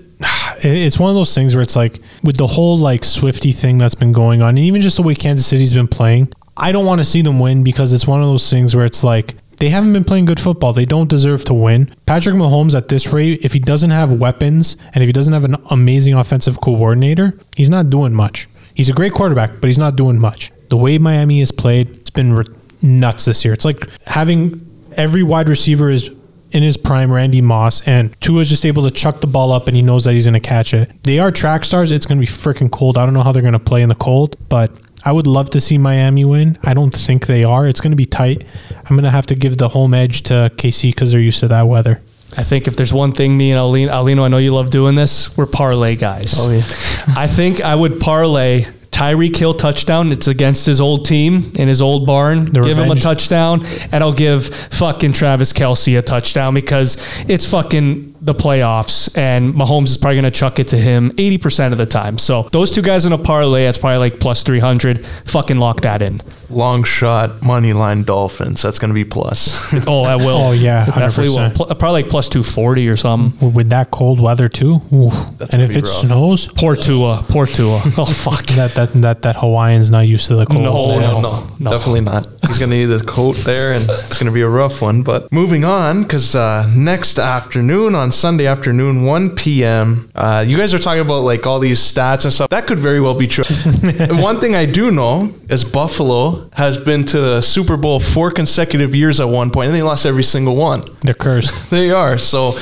it's 0.61 1.00
one 1.00 1.09
of 1.09 1.15
those 1.15 1.33
things 1.33 1.56
where 1.56 1.61
it's 1.61 1.75
like 1.75 2.00
with 2.23 2.38
the 2.38 2.47
whole 2.47 2.77
like 2.77 3.03
Swifty 3.03 3.51
thing 3.51 3.77
that's 3.77 3.95
been 3.95 4.11
going 4.11 4.41
on, 4.41 4.50
and 4.50 4.59
even 4.59 4.81
just 4.81 4.97
the 4.97 5.03
way 5.03 5.15
Kansas 5.15 5.45
City's 5.45 5.73
been 5.73 5.88
playing. 5.88 6.31
I 6.57 6.71
don't 6.71 6.85
want 6.85 7.00
to 7.00 7.06
see 7.06 7.21
them 7.21 7.39
win 7.39 7.63
because 7.63 7.94
it's 7.94 8.06
one 8.06 8.21
of 8.21 8.27
those 8.27 8.50
things 8.50 8.75
where 8.75 8.85
it's 8.85 9.03
like 9.03 9.35
they 9.57 9.69
haven't 9.69 9.94
been 9.94 10.03
playing 10.03 10.25
good 10.25 10.39
football. 10.39 10.73
They 10.73 10.85
don't 10.85 11.09
deserve 11.09 11.45
to 11.45 11.53
win. 11.53 11.94
Patrick 12.06 12.35
Mahomes 12.35 12.75
at 12.75 12.89
this 12.89 13.13
rate, 13.13 13.39
if 13.44 13.53
he 13.53 13.59
doesn't 13.59 13.91
have 13.91 14.11
weapons 14.11 14.75
and 14.94 15.03
if 15.03 15.07
he 15.07 15.13
doesn't 15.13 15.33
have 15.33 15.45
an 15.45 15.56
amazing 15.69 16.13
offensive 16.15 16.59
coordinator, 16.59 17.38
he's 17.56 17.69
not 17.69 17.89
doing 17.89 18.13
much. 18.13 18.47
He's 18.73 18.89
a 18.89 18.94
great 18.94 19.13
quarterback, 19.13 19.59
but 19.59 19.67
he's 19.67 19.79
not 19.79 19.95
doing 19.95 20.19
much. 20.19 20.51
The 20.69 20.77
way 20.77 20.97
Miami 20.97 21.39
has 21.39 21.51
played, 21.51 21.89
it's 21.89 22.09
been 22.09 22.33
re- 22.33 22.45
nuts 22.81 23.25
this 23.25 23.44
year. 23.44 23.53
It's 23.53 23.65
like 23.65 23.89
having 24.06 24.65
every 24.95 25.23
wide 25.23 25.50
receiver 25.50 25.89
is 25.89 26.09
in 26.51 26.63
his 26.63 26.77
prime, 26.77 27.11
Randy 27.11 27.41
Moss, 27.41 27.81
and 27.87 28.19
Tua's 28.21 28.49
just 28.49 28.65
able 28.65 28.83
to 28.83 28.91
chuck 28.91 29.21
the 29.21 29.27
ball 29.27 29.51
up 29.51 29.67
and 29.67 29.75
he 29.75 29.81
knows 29.81 30.05
that 30.05 30.13
he's 30.13 30.25
going 30.25 30.33
to 30.33 30.39
catch 30.39 30.73
it. 30.73 30.91
They 31.03 31.19
are 31.19 31.31
track 31.31 31.65
stars. 31.65 31.91
It's 31.91 32.05
going 32.05 32.19
to 32.19 32.25
be 32.25 32.31
freaking 32.31 32.71
cold. 32.71 32.97
I 32.97 33.05
don't 33.05 33.13
know 33.13 33.23
how 33.23 33.31
they're 33.31 33.41
going 33.41 33.53
to 33.53 33.59
play 33.59 33.81
in 33.81 33.89
the 33.89 33.95
cold, 33.95 34.35
but 34.49 34.71
I 35.05 35.11
would 35.11 35.27
love 35.27 35.49
to 35.51 35.61
see 35.61 35.77
Miami 35.77 36.25
win. 36.25 36.57
I 36.63 36.73
don't 36.73 36.95
think 36.95 37.27
they 37.27 37.43
are. 37.43 37.67
It's 37.67 37.81
going 37.81 37.91
to 37.91 37.97
be 37.97 38.05
tight. 38.05 38.45
I'm 38.71 38.95
going 38.95 39.03
to 39.03 39.11
have 39.11 39.27
to 39.27 39.35
give 39.35 39.57
the 39.57 39.69
home 39.69 39.93
edge 39.93 40.23
to 40.23 40.51
KC 40.55 40.91
because 40.91 41.11
they're 41.11 41.21
used 41.21 41.39
to 41.39 41.47
that 41.49 41.67
weather. 41.67 42.01
I 42.37 42.43
think 42.43 42.67
if 42.67 42.75
there's 42.75 42.93
one 42.93 43.11
thing 43.13 43.37
me 43.37 43.51
and 43.51 43.59
Aulino, 43.59 43.89
Aulino, 43.89 44.23
I 44.23 44.27
know 44.27 44.37
you 44.37 44.53
love 44.53 44.69
doing 44.69 44.95
this. 44.95 45.35
We're 45.35 45.47
parlay 45.47 45.95
guys. 45.95 46.35
Oh, 46.37 46.51
yeah. 46.51 46.59
I 47.17 47.27
think 47.27 47.61
I 47.61 47.73
would 47.73 47.99
parlay 47.99 48.65
Tyreek 48.99 49.37
Hill 49.37 49.53
touchdown. 49.53 50.11
It's 50.11 50.27
against 50.27 50.65
his 50.65 50.81
old 50.81 51.05
team 51.05 51.51
in 51.55 51.69
his 51.69 51.81
old 51.81 52.05
barn. 52.05 52.51
The 52.51 52.61
give 52.61 52.77
him 52.77 52.91
a 52.91 52.95
touchdown, 52.95 53.65
and 53.93 54.03
I'll 54.03 54.11
give 54.11 54.47
fucking 54.47 55.13
Travis 55.13 55.53
Kelce 55.53 55.97
a 55.97 56.01
touchdown 56.01 56.53
because 56.53 56.97
it's 57.29 57.49
fucking 57.49 58.15
the 58.21 58.33
playoffs, 58.33 59.16
and 59.18 59.54
Mahomes 59.54 59.88
is 59.88 59.98
probably 59.98 60.16
going 60.16 60.31
to 60.31 60.31
chuck 60.31 60.60
it 60.60 60.68
to 60.69 60.77
him 60.77 61.12
80% 61.12 61.71
of 61.71 61.77
the 61.77 61.86
time. 61.86 62.18
So 62.18 62.44
those 62.51 62.69
two 62.71 62.81
guys 62.81 63.06
in 63.06 63.13
a 63.13 63.18
parlay, 63.18 63.63
that's 63.66 63.77
probably 63.77 63.98
like 63.98 64.19
plus 64.19 64.44
300. 64.44 65.06
Fucking 65.25 65.57
lock 65.57 65.81
that 65.81 66.01
in. 66.01 66.21
Long 66.50 66.83
shot, 66.83 67.44
money 67.44 67.74
line 67.74 68.04
Dolphins. 68.04 68.62
That's 68.63 68.80
going 68.80 68.89
to 68.89 68.94
be 68.95 69.06
plus. 69.06 69.69
Oh, 69.88 70.04
I 70.04 70.16
will. 70.18 70.30
Oh, 70.38 70.51
yeah, 70.51 70.86
definitely 70.86 71.30
will. 71.36 71.50
Pl- 71.51 71.66
Probably 71.75 72.01
like 72.04 72.10
plus 72.10 72.27
240 72.30 72.89
or 72.89 72.98
something. 72.98 73.54
With 73.54 73.69
that 73.69 73.92
cold 73.92 74.19
weather 74.19 74.50
too, 74.50 74.80
Oof. 74.94 75.13
That's 75.38 75.54
and 75.54 75.63
if 75.63 75.75
it 75.77 75.83
rough. 75.83 75.92
snows, 75.94 76.48
Poor 76.48 76.75
Tua. 76.75 77.24
Poor 77.30 77.45
Tua. 77.45 77.81
Oh, 77.98 78.06
fuck. 78.06 78.45
that 78.48 78.71
that 78.75 78.94
that 79.01 79.21
that 79.24 79.36
Hawaiian's 79.38 79.89
not 79.92 80.07
used 80.07 80.27
to 80.30 80.36
the 80.36 80.45
cold. 80.45 80.62
No, 80.62 81.00
no, 81.00 81.21
no, 81.21 81.48
no. 81.60 81.71
definitely 81.71 82.01
not. 82.01 82.27
He's 82.48 82.57
going 82.57 82.69
to 82.71 82.77
need 82.77 82.89
his 82.89 83.01
coat 83.01 83.36
there, 83.45 83.71
and 83.71 83.83
it's 83.89 84.18
going 84.18 84.25
to 84.27 84.31
be 84.31 84.42
a 84.42 84.48
rough 84.50 84.81
one. 84.81 85.01
But 85.04 85.31
moving 85.31 85.63
on, 85.63 86.04
because 86.04 86.36
uh, 86.36 86.69
next 86.75 87.19
afternoon, 87.19 87.94
on 87.95 88.08
Sunday 88.11 88.47
afternoon, 88.47 89.03
1 89.06 89.35
p.m., 89.35 90.09
uh, 90.15 90.44
you 90.47 90.57
guys 90.57 90.73
are 90.73 90.79
talking 90.79 91.01
about 91.01 91.21
like 91.21 91.45
all 91.45 91.59
these 91.59 91.79
stats 91.79 92.23
and 92.23 92.33
stuff. 92.33 92.50
That 92.50 92.67
could 92.67 92.79
very 92.79 93.01
well 93.01 93.13
be 93.13 93.27
true. 93.27 93.44
One 94.09 94.39
thing 94.39 94.56
I 94.56 94.65
do 94.65 94.91
know 94.91 95.33
is 95.50 95.63
Buffalo 95.63 96.50
has 96.53 96.77
been 96.77 97.06
to 97.06 97.19
the 97.19 97.41
Super 97.41 97.77
Bowl 97.77 98.00
four 98.00 98.31
consecutive 98.31 98.95
years 98.95 99.19
at 99.19 99.27
one 99.29 99.50
point, 99.51 99.67
and 99.67 99.75
they 99.75 99.83
lost 99.83 100.06
every 100.06 100.23
single 100.23 100.56
one. 100.56 100.81
They're 101.01 101.13
cursed. 101.13 101.56
They 101.69 101.91
are. 101.91 102.17
So, 102.17 102.57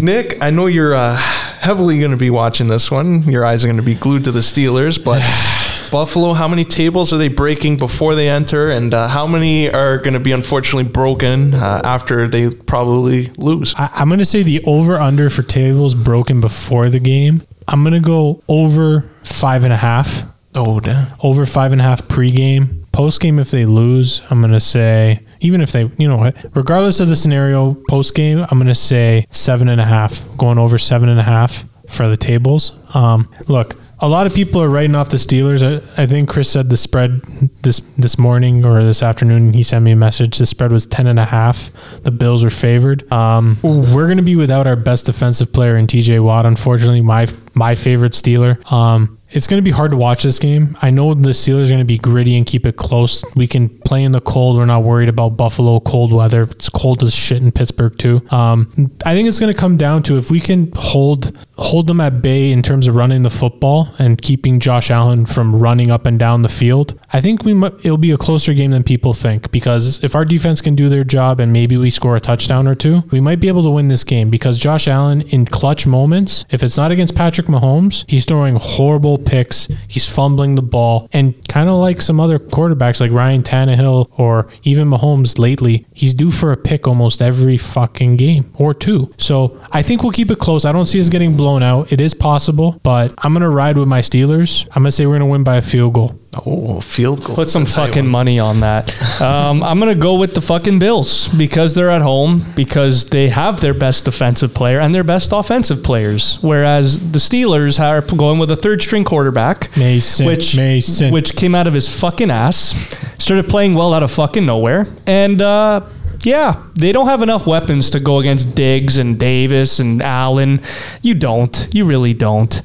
Nick, 0.00 0.42
I 0.42 0.50
know 0.50 0.66
you're 0.66 0.94
uh, 0.94 1.16
heavily 1.16 1.98
going 1.98 2.12
to 2.12 2.16
be 2.16 2.30
watching 2.30 2.66
this 2.66 2.90
one. 2.90 3.22
Your 3.24 3.44
eyes 3.44 3.64
are 3.64 3.68
going 3.68 3.76
to 3.76 3.82
be 3.82 3.94
glued 3.94 4.24
to 4.24 4.32
the 4.32 4.40
Steelers, 4.40 5.02
but 5.02 5.20
Buffalo, 5.92 6.32
how 6.32 6.48
many 6.48 6.64
tables 6.64 7.12
are 7.12 7.18
they 7.18 7.28
breaking 7.28 7.76
before 7.76 8.14
they 8.14 8.26
enter, 8.26 8.70
and 8.70 8.94
uh, 8.94 9.08
how 9.08 9.26
many 9.26 9.70
are 9.70 9.98
going 9.98 10.14
to 10.14 10.20
be 10.20 10.32
unfortunately 10.32 10.90
broken 10.90 11.52
uh, 11.52 11.82
after 11.84 12.26
they 12.26 12.48
probably 12.48 13.26
lose? 13.36 13.74
I, 13.76 13.90
I'm 13.92 14.08
going 14.08 14.18
to 14.18 14.24
say 14.24 14.42
the 14.42 14.64
over 14.64 14.96
under 14.96 15.28
for 15.28 15.42
tables 15.42 15.94
broken 15.94 16.40
before 16.40 16.88
the 16.88 16.98
game. 16.98 17.42
I'm 17.68 17.82
going 17.82 17.92
to 17.92 18.00
go 18.00 18.42
over 18.48 19.02
five 19.22 19.64
and 19.64 19.72
a 19.72 19.76
half. 19.76 20.22
Oh, 20.54 20.80
damn. 20.80 21.08
Over 21.22 21.44
five 21.44 21.72
and 21.72 21.80
a 21.82 21.84
half 21.84 22.08
pregame. 22.08 22.90
Post 22.92 23.20
game, 23.20 23.38
if 23.38 23.50
they 23.50 23.66
lose, 23.66 24.22
I'm 24.30 24.40
going 24.40 24.54
to 24.54 24.60
say, 24.60 25.20
even 25.40 25.60
if 25.60 25.72
they, 25.72 25.90
you 25.98 26.08
know 26.08 26.16
what, 26.16 26.36
regardless 26.54 27.00
of 27.00 27.08
the 27.08 27.16
scenario, 27.16 27.74
post 27.90 28.14
game, 28.14 28.46
I'm 28.50 28.56
going 28.58 28.66
to 28.66 28.74
say 28.74 29.26
seven 29.30 29.68
and 29.68 29.80
a 29.80 29.84
half, 29.84 30.26
going 30.38 30.56
over 30.56 30.78
seven 30.78 31.10
and 31.10 31.20
a 31.20 31.22
half 31.22 31.66
for 31.86 32.08
the 32.08 32.16
tables. 32.16 32.72
Um, 32.94 33.28
look, 33.46 33.76
a 34.02 34.08
lot 34.08 34.26
of 34.26 34.34
people 34.34 34.60
are 34.60 34.68
writing 34.68 34.96
off 34.96 35.08
the 35.10 35.16
Steelers. 35.16 35.62
I, 35.62 36.02
I 36.02 36.06
think 36.06 36.28
Chris 36.28 36.50
said 36.50 36.68
the 36.68 36.76
spread 36.76 37.22
this 37.62 37.78
this 37.96 38.18
morning 38.18 38.64
or 38.64 38.82
this 38.82 39.02
afternoon. 39.02 39.52
He 39.52 39.62
sent 39.62 39.84
me 39.84 39.92
a 39.92 39.96
message. 39.96 40.38
The 40.38 40.46
spread 40.46 40.72
was 40.72 40.86
ten 40.86 41.06
and 41.06 41.20
a 41.20 41.24
half. 41.24 41.70
The 42.02 42.10
Bills 42.10 42.42
were 42.42 42.50
favored. 42.50 43.10
Um, 43.12 43.58
we're 43.62 44.06
going 44.06 44.16
to 44.16 44.24
be 44.24 44.34
without 44.36 44.66
our 44.66 44.76
best 44.76 45.06
defensive 45.06 45.52
player 45.52 45.76
in 45.76 45.86
T.J. 45.86 46.18
Watt. 46.18 46.44
Unfortunately, 46.44 47.00
my 47.00 47.28
my 47.54 47.76
favorite 47.76 48.12
Steeler. 48.12 48.70
Um, 48.72 49.18
it's 49.32 49.46
going 49.46 49.58
to 49.58 49.64
be 49.64 49.70
hard 49.70 49.90
to 49.90 49.96
watch 49.96 50.22
this 50.22 50.38
game. 50.38 50.76
I 50.82 50.90
know 50.90 51.14
the 51.14 51.30
Steelers 51.30 51.66
are 51.66 51.68
going 51.68 51.78
to 51.78 51.84
be 51.84 51.98
gritty 51.98 52.36
and 52.36 52.46
keep 52.46 52.66
it 52.66 52.76
close. 52.76 53.24
We 53.34 53.46
can 53.46 53.68
play 53.68 54.04
in 54.04 54.12
the 54.12 54.20
cold. 54.20 54.56
We're 54.56 54.66
not 54.66 54.82
worried 54.82 55.08
about 55.08 55.36
Buffalo 55.36 55.80
cold 55.80 56.12
weather. 56.12 56.42
It's 56.42 56.68
cold 56.68 57.02
as 57.02 57.14
shit 57.14 57.42
in 57.42 57.52
Pittsburgh 57.52 57.96
too. 57.98 58.22
Um, 58.30 58.92
I 59.04 59.14
think 59.14 59.28
it's 59.28 59.40
going 59.40 59.52
to 59.52 59.58
come 59.58 59.76
down 59.76 60.02
to 60.04 60.16
if 60.18 60.30
we 60.30 60.40
can 60.40 60.70
hold 60.76 61.36
hold 61.56 61.86
them 61.86 62.00
at 62.00 62.20
bay 62.20 62.50
in 62.50 62.62
terms 62.62 62.88
of 62.88 62.96
running 62.96 63.22
the 63.22 63.30
football 63.30 63.88
and 63.98 64.20
keeping 64.20 64.58
Josh 64.58 64.90
Allen 64.90 65.26
from 65.26 65.54
running 65.54 65.90
up 65.90 66.06
and 66.06 66.18
down 66.18 66.42
the 66.42 66.48
field. 66.48 66.98
I 67.12 67.20
think 67.20 67.44
we 67.44 67.54
might, 67.54 67.74
it'll 67.84 67.98
be 67.98 68.10
a 68.10 68.18
closer 68.18 68.52
game 68.52 68.72
than 68.72 68.82
people 68.82 69.14
think 69.14 69.52
because 69.52 70.02
if 70.02 70.16
our 70.16 70.24
defense 70.24 70.60
can 70.60 70.74
do 70.74 70.88
their 70.88 71.04
job 71.04 71.38
and 71.38 71.52
maybe 71.52 71.76
we 71.76 71.90
score 71.90 72.16
a 72.16 72.20
touchdown 72.20 72.66
or 72.66 72.74
two, 72.74 73.04
we 73.10 73.20
might 73.20 73.38
be 73.38 73.48
able 73.48 73.62
to 73.62 73.70
win 73.70 73.88
this 73.88 74.02
game 74.02 74.28
because 74.28 74.58
Josh 74.58 74.88
Allen 74.88 75.22
in 75.22 75.44
clutch 75.44 75.86
moments, 75.86 76.44
if 76.50 76.62
it's 76.62 76.76
not 76.76 76.90
against 76.90 77.14
Patrick 77.14 77.46
Mahomes, 77.46 78.04
he's 78.08 78.24
throwing 78.24 78.56
horrible 78.56 79.18
picks, 79.24 79.68
he's 79.88 80.06
fumbling 80.06 80.54
the 80.54 80.62
ball, 80.62 81.08
and 81.12 81.34
kind 81.48 81.68
of 81.68 81.76
like 81.76 82.00
some 82.00 82.20
other 82.20 82.38
quarterbacks 82.38 83.00
like 83.00 83.10
Ryan 83.10 83.42
Tannehill 83.42 84.10
or 84.18 84.48
even 84.62 84.88
Mahomes 84.88 85.38
lately, 85.38 85.86
he's 85.94 86.14
due 86.14 86.30
for 86.30 86.52
a 86.52 86.56
pick 86.56 86.86
almost 86.86 87.22
every 87.22 87.56
fucking 87.56 88.16
game 88.16 88.52
or 88.54 88.74
two. 88.74 89.12
So 89.18 89.60
I 89.72 89.82
think 89.82 90.02
we'll 90.02 90.12
keep 90.12 90.30
it 90.30 90.38
close. 90.38 90.64
I 90.64 90.72
don't 90.72 90.86
see 90.86 91.00
us 91.00 91.08
getting 91.08 91.36
blown 91.36 91.62
out. 91.62 91.92
It 91.92 92.00
is 92.00 92.14
possible, 92.14 92.80
but 92.82 93.14
I'm 93.18 93.32
gonna 93.32 93.50
ride 93.50 93.78
with 93.78 93.88
my 93.88 94.00
Steelers. 94.00 94.66
I'm 94.68 94.82
gonna 94.82 94.92
say 94.92 95.06
we're 95.06 95.14
gonna 95.14 95.26
win 95.26 95.44
by 95.44 95.56
a 95.56 95.62
field 95.62 95.94
goal. 95.94 96.18
Oh, 96.34 96.80
field 96.80 97.22
goal. 97.22 97.36
Put 97.36 97.50
some 97.50 97.64
That's 97.64 97.76
fucking 97.76 98.04
one. 98.04 98.12
money 98.12 98.38
on 98.38 98.60
that. 98.60 98.90
Um, 99.20 99.62
I'm 99.62 99.78
gonna 99.78 99.94
go 99.94 100.18
with 100.18 100.32
the 100.32 100.40
fucking 100.40 100.78
Bills 100.78 101.28
because 101.28 101.74
they're 101.74 101.90
at 101.90 102.00
home 102.00 102.46
because 102.56 103.10
they 103.10 103.28
have 103.28 103.60
their 103.60 103.74
best 103.74 104.06
defensive 104.06 104.54
player 104.54 104.80
and 104.80 104.94
their 104.94 105.04
best 105.04 105.32
offensive 105.32 105.84
players, 105.84 106.38
whereas 106.40 107.12
the 107.12 107.18
Steelers 107.18 107.78
are 107.78 108.00
going 108.00 108.38
with 108.38 108.50
a 108.50 108.56
third 108.56 108.80
string 108.80 109.04
quarterback, 109.04 109.76
Mason, 109.76 110.24
which 110.24 110.56
Mason. 110.56 111.12
which 111.12 111.36
came 111.36 111.54
out 111.54 111.66
of 111.66 111.74
his 111.74 111.94
fucking 111.94 112.30
ass, 112.30 112.74
started 113.18 113.46
playing 113.50 113.74
well 113.74 113.92
out 113.92 114.02
of 114.02 114.10
fucking 114.10 114.46
nowhere, 114.46 114.86
and. 115.06 115.40
uh 115.40 115.80
yeah, 116.24 116.62
they 116.76 116.92
don't 116.92 117.08
have 117.08 117.20
enough 117.22 117.48
weapons 117.48 117.90
to 117.90 117.98
go 117.98 118.20
against 118.20 118.54
Diggs 118.54 118.96
and 118.96 119.18
Davis 119.18 119.80
and 119.80 120.00
Allen. 120.00 120.62
You 121.02 121.14
don't. 121.14 121.66
You 121.72 121.84
really 121.84 122.14
don't 122.14 122.62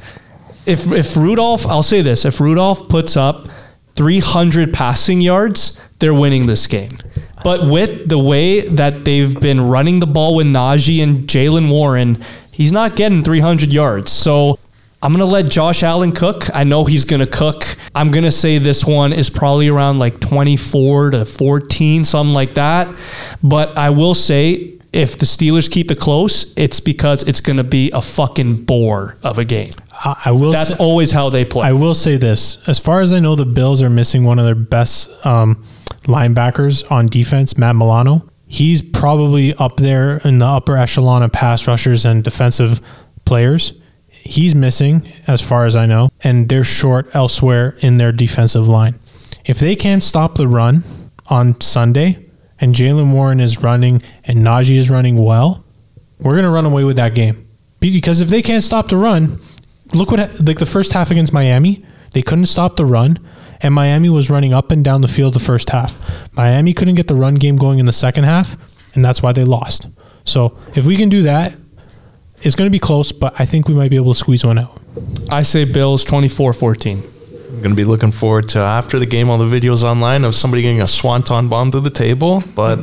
if 0.68 0.92
if 0.92 1.16
Rudolph, 1.16 1.66
I'll 1.66 1.82
say 1.82 2.02
this: 2.02 2.26
if 2.26 2.40
Rudolph 2.40 2.90
puts 2.90 3.18
up 3.18 3.48
300 3.98 4.72
passing 4.72 5.20
yards, 5.20 5.82
they're 6.00 6.14
winning 6.14 6.46
this 6.46 6.68
game. 6.68 6.92
But 7.44 7.68
with 7.68 8.08
the 8.10 8.20
way 8.20 8.62
that 8.62 9.04
they've 9.06 9.40
been 9.40 9.62
running 9.62 10.00
the 10.00 10.08
ball 10.08 10.36
with 10.36 10.48
Najee 10.48 11.02
and 11.04 11.28
Jaylen 11.28 11.70
Warren, 11.70 12.24
he's 12.52 12.72
not 12.72 12.96
getting 12.96 13.24
300 13.24 13.72
yards. 13.74 14.12
So 14.12 14.60
I'm 15.02 15.12
gonna 15.12 15.26
let 15.26 15.50
Josh 15.50 15.84
Allen 15.84 16.12
cook. 16.12 16.46
I 16.54 16.64
know 16.64 16.86
he's 16.86 17.06
gonna 17.06 17.28
cook. 17.28 17.78
I'm 17.94 18.10
gonna 18.12 18.32
say 18.32 18.58
this 18.58 18.84
one 18.86 19.14
is 19.14 19.30
probably 19.30 19.68
around 19.68 20.00
like 20.00 20.20
24 20.20 21.12
to 21.12 21.26
14, 21.26 22.04
something 22.06 22.34
like 22.34 22.54
that. 22.54 22.88
But 23.44 23.78
I 23.78 23.90
will 23.90 24.14
say. 24.16 24.74
If 24.94 25.20
the 25.20 25.26
Steelers 25.26 25.70
keep 25.70 25.92
it 25.92 26.00
close, 26.00 26.54
it's 26.56 26.80
because 26.80 27.22
it's 27.24 27.42
going 27.42 27.58
to 27.58 27.64
be 27.64 27.92
a 27.92 28.02
fucking 28.02 28.64
bore 28.64 29.18
of 29.22 29.38
a 29.38 29.44
game. 29.46 29.74
I, 30.04 30.22
I 30.26 30.32
will. 30.32 30.52
That's 30.52 30.72
say, 30.72 30.78
always 30.78 31.12
how 31.12 31.30
they 31.30 31.46
play. 31.46 31.68
I 31.68 31.74
will 31.74 31.96
say 31.96 32.18
this: 32.18 32.58
as 32.68 32.80
far 32.80 33.02
as 33.02 33.14
I 33.14 33.20
know, 33.20 33.36
the 33.36 33.46
Bills 33.46 33.82
are 33.82 33.90
missing 33.90 34.24
one 34.24 34.40
of 34.40 34.46
their 34.46 34.56
best 34.56 35.10
um, 35.26 35.64
linebackers 36.04 36.90
on 36.92 37.08
defense, 37.08 37.58
Matt 37.58 37.76
Milano. 37.76 38.30
He's 38.48 38.82
probably 38.82 39.54
up 39.56 39.78
there 39.78 40.18
in 40.18 40.40
the 40.40 40.46
upper 40.46 40.78
echelon 40.78 41.22
of 41.24 41.32
pass 41.32 41.68
rushers 41.68 42.06
and 42.06 42.24
defensive 42.24 42.80
players. 43.26 43.74
He's 44.10 44.56
missing, 44.56 45.12
as 45.26 45.42
far 45.42 45.66
as 45.66 45.76
I 45.76 45.86
know, 45.86 46.10
and 46.24 46.48
they're 46.50 46.64
short 46.64 47.14
elsewhere 47.14 47.78
in 47.80 47.98
their 47.98 48.12
defensive 48.12 48.68
line. 48.68 49.00
If 49.46 49.60
they 49.60 49.76
can't 49.76 50.04
stop 50.04 50.36
the 50.36 50.48
run 50.48 50.84
on 51.28 51.60
Sunday, 51.62 52.26
and 52.60 52.74
Jaylen 52.74 53.14
Warren 53.14 53.40
is 53.40 53.62
running 53.62 54.02
and 54.24 54.40
Najee 54.40 54.78
is 54.78 54.90
running 54.90 55.18
well, 55.18 55.64
we're 56.20 56.36
gonna 56.36 56.50
run 56.50 56.66
away 56.66 56.84
with 56.84 56.96
that 56.96 57.14
game. 57.16 57.48
Because 57.80 58.22
if 58.22 58.30
they 58.30 58.42
can't 58.42 58.64
stop 58.64 58.90
the 58.90 58.98
run, 58.98 59.40
look 59.94 60.12
what 60.12 60.40
like 60.42 60.60
the 60.60 60.66
first 60.66 60.94
half 60.94 61.12
against 61.12 61.34
Miami, 61.34 61.84
they 62.12 62.22
couldn't 62.22 62.48
stop 62.48 62.76
the 62.76 62.86
run, 62.86 63.20
and 63.62 63.74
Miami 63.74 64.10
was 64.10 64.30
running 64.30 64.54
up 64.54 64.72
and 64.72 64.84
down 64.84 65.02
the 65.02 65.08
field 65.08 65.34
the 65.34 65.40
first 65.40 65.70
half. 65.70 65.98
Miami 66.34 66.74
couldn't 66.74 66.96
get 66.96 67.08
the 67.08 67.16
run 67.16 67.36
game 67.36 67.58
going 67.58 67.80
in 67.80 67.86
the 67.86 67.94
second 67.94 68.24
half, 68.24 68.56
and 68.96 69.04
that's 69.04 69.22
why 69.22 69.32
they 69.32 69.44
lost. 69.44 69.88
So 70.26 70.58
if 70.76 70.86
we 70.86 70.98
can 70.98 71.10
do 71.10 71.24
that, 71.24 71.54
it's 72.42 72.56
going 72.56 72.68
to 72.68 72.72
be 72.72 72.80
close, 72.80 73.12
but 73.12 73.40
I 73.40 73.46
think 73.46 73.68
we 73.68 73.74
might 73.74 73.90
be 73.90 73.96
able 73.96 74.14
to 74.14 74.20
squeeze 74.20 74.46
one 74.46 74.60
out. 74.60 74.80
I 75.30 75.42
say 75.42 75.66
Bills 75.66 76.04
24 76.04 76.54
14. 76.54 77.04
I'm 77.50 77.62
going 77.64 77.70
to 77.70 77.76
be 77.76 77.86
looking 77.86 78.12
forward 78.12 78.50
to 78.50 78.60
after 78.60 79.00
the 79.00 79.06
game 79.06 79.30
all 79.30 79.38
the 79.38 79.46
videos 79.46 79.84
online 79.84 80.24
of 80.24 80.36
somebody 80.36 80.62
getting 80.62 80.82
a 80.82 80.88
swanton 80.88 81.48
bomb 81.50 81.72
through 81.72 81.82
the 81.82 81.90
table. 81.90 82.44
But 82.56 82.78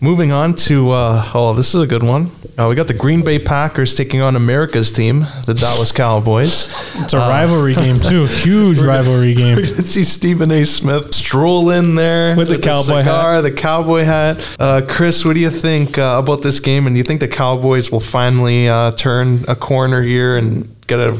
moving 0.00 0.32
on 0.32 0.54
to 0.54 0.90
uh, 0.90 1.30
oh, 1.34 1.52
this 1.54 1.74
is 1.74 1.82
a 1.82 1.86
good 1.86 2.02
one. 2.02 2.30
Uh, 2.58 2.66
we 2.68 2.74
got 2.74 2.88
the 2.88 2.94
Green 2.94 3.22
Bay 3.22 3.38
Packers 3.38 3.94
taking 3.94 4.20
on 4.20 4.34
America's 4.34 4.90
team, 4.90 5.20
the 5.46 5.54
Dallas 5.54 5.92
Cowboys. 5.92 6.74
It's 6.96 7.12
a 7.12 7.18
rivalry 7.18 7.74
game 7.74 8.00
too, 8.00 8.24
huge 8.28 8.80
rivalry 8.80 9.32
game. 9.34 9.58
Let's 9.58 9.90
see 9.90 10.02
Stephen 10.02 10.50
A. 10.50 10.64
Smith 10.64 11.14
stroll 11.14 11.70
in 11.70 11.94
there 11.94 12.36
With 12.36 12.48
the 12.48 12.58
cowboy 12.58 13.02
cigar, 13.02 13.42
the 13.42 13.52
cowboy 13.52 14.02
hat. 14.02 14.44
Uh, 14.58 14.82
Chris, 14.88 15.24
what 15.24 15.34
do 15.34 15.40
you 15.40 15.50
think 15.50 15.98
uh, 15.98 16.20
about 16.20 16.42
this 16.42 16.58
game? 16.58 16.88
And 16.88 16.96
do 16.96 16.98
you 16.98 17.04
think 17.04 17.20
the 17.20 17.28
Cowboys 17.28 17.92
will 17.92 18.00
finally 18.00 18.68
uh, 18.68 18.90
turn 18.90 19.44
a 19.46 19.54
corner 19.54 20.02
here 20.02 20.36
and 20.36 20.68
get 20.88 20.98
a 20.98 21.16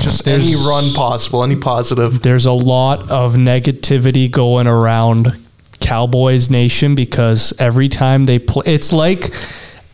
just 0.00 0.26
any 0.26 0.56
run 0.56 0.92
possible, 0.92 1.44
any 1.44 1.54
positive? 1.54 2.20
There's 2.20 2.46
a 2.46 2.52
lot 2.52 3.08
of 3.12 3.36
negativity 3.36 4.28
going 4.28 4.66
around 4.66 5.38
Cowboys 5.78 6.50
Nation 6.50 6.96
because 6.96 7.54
every 7.60 7.88
time 7.88 8.24
they 8.24 8.40
play, 8.40 8.64
it's 8.66 8.92
like. 8.92 9.32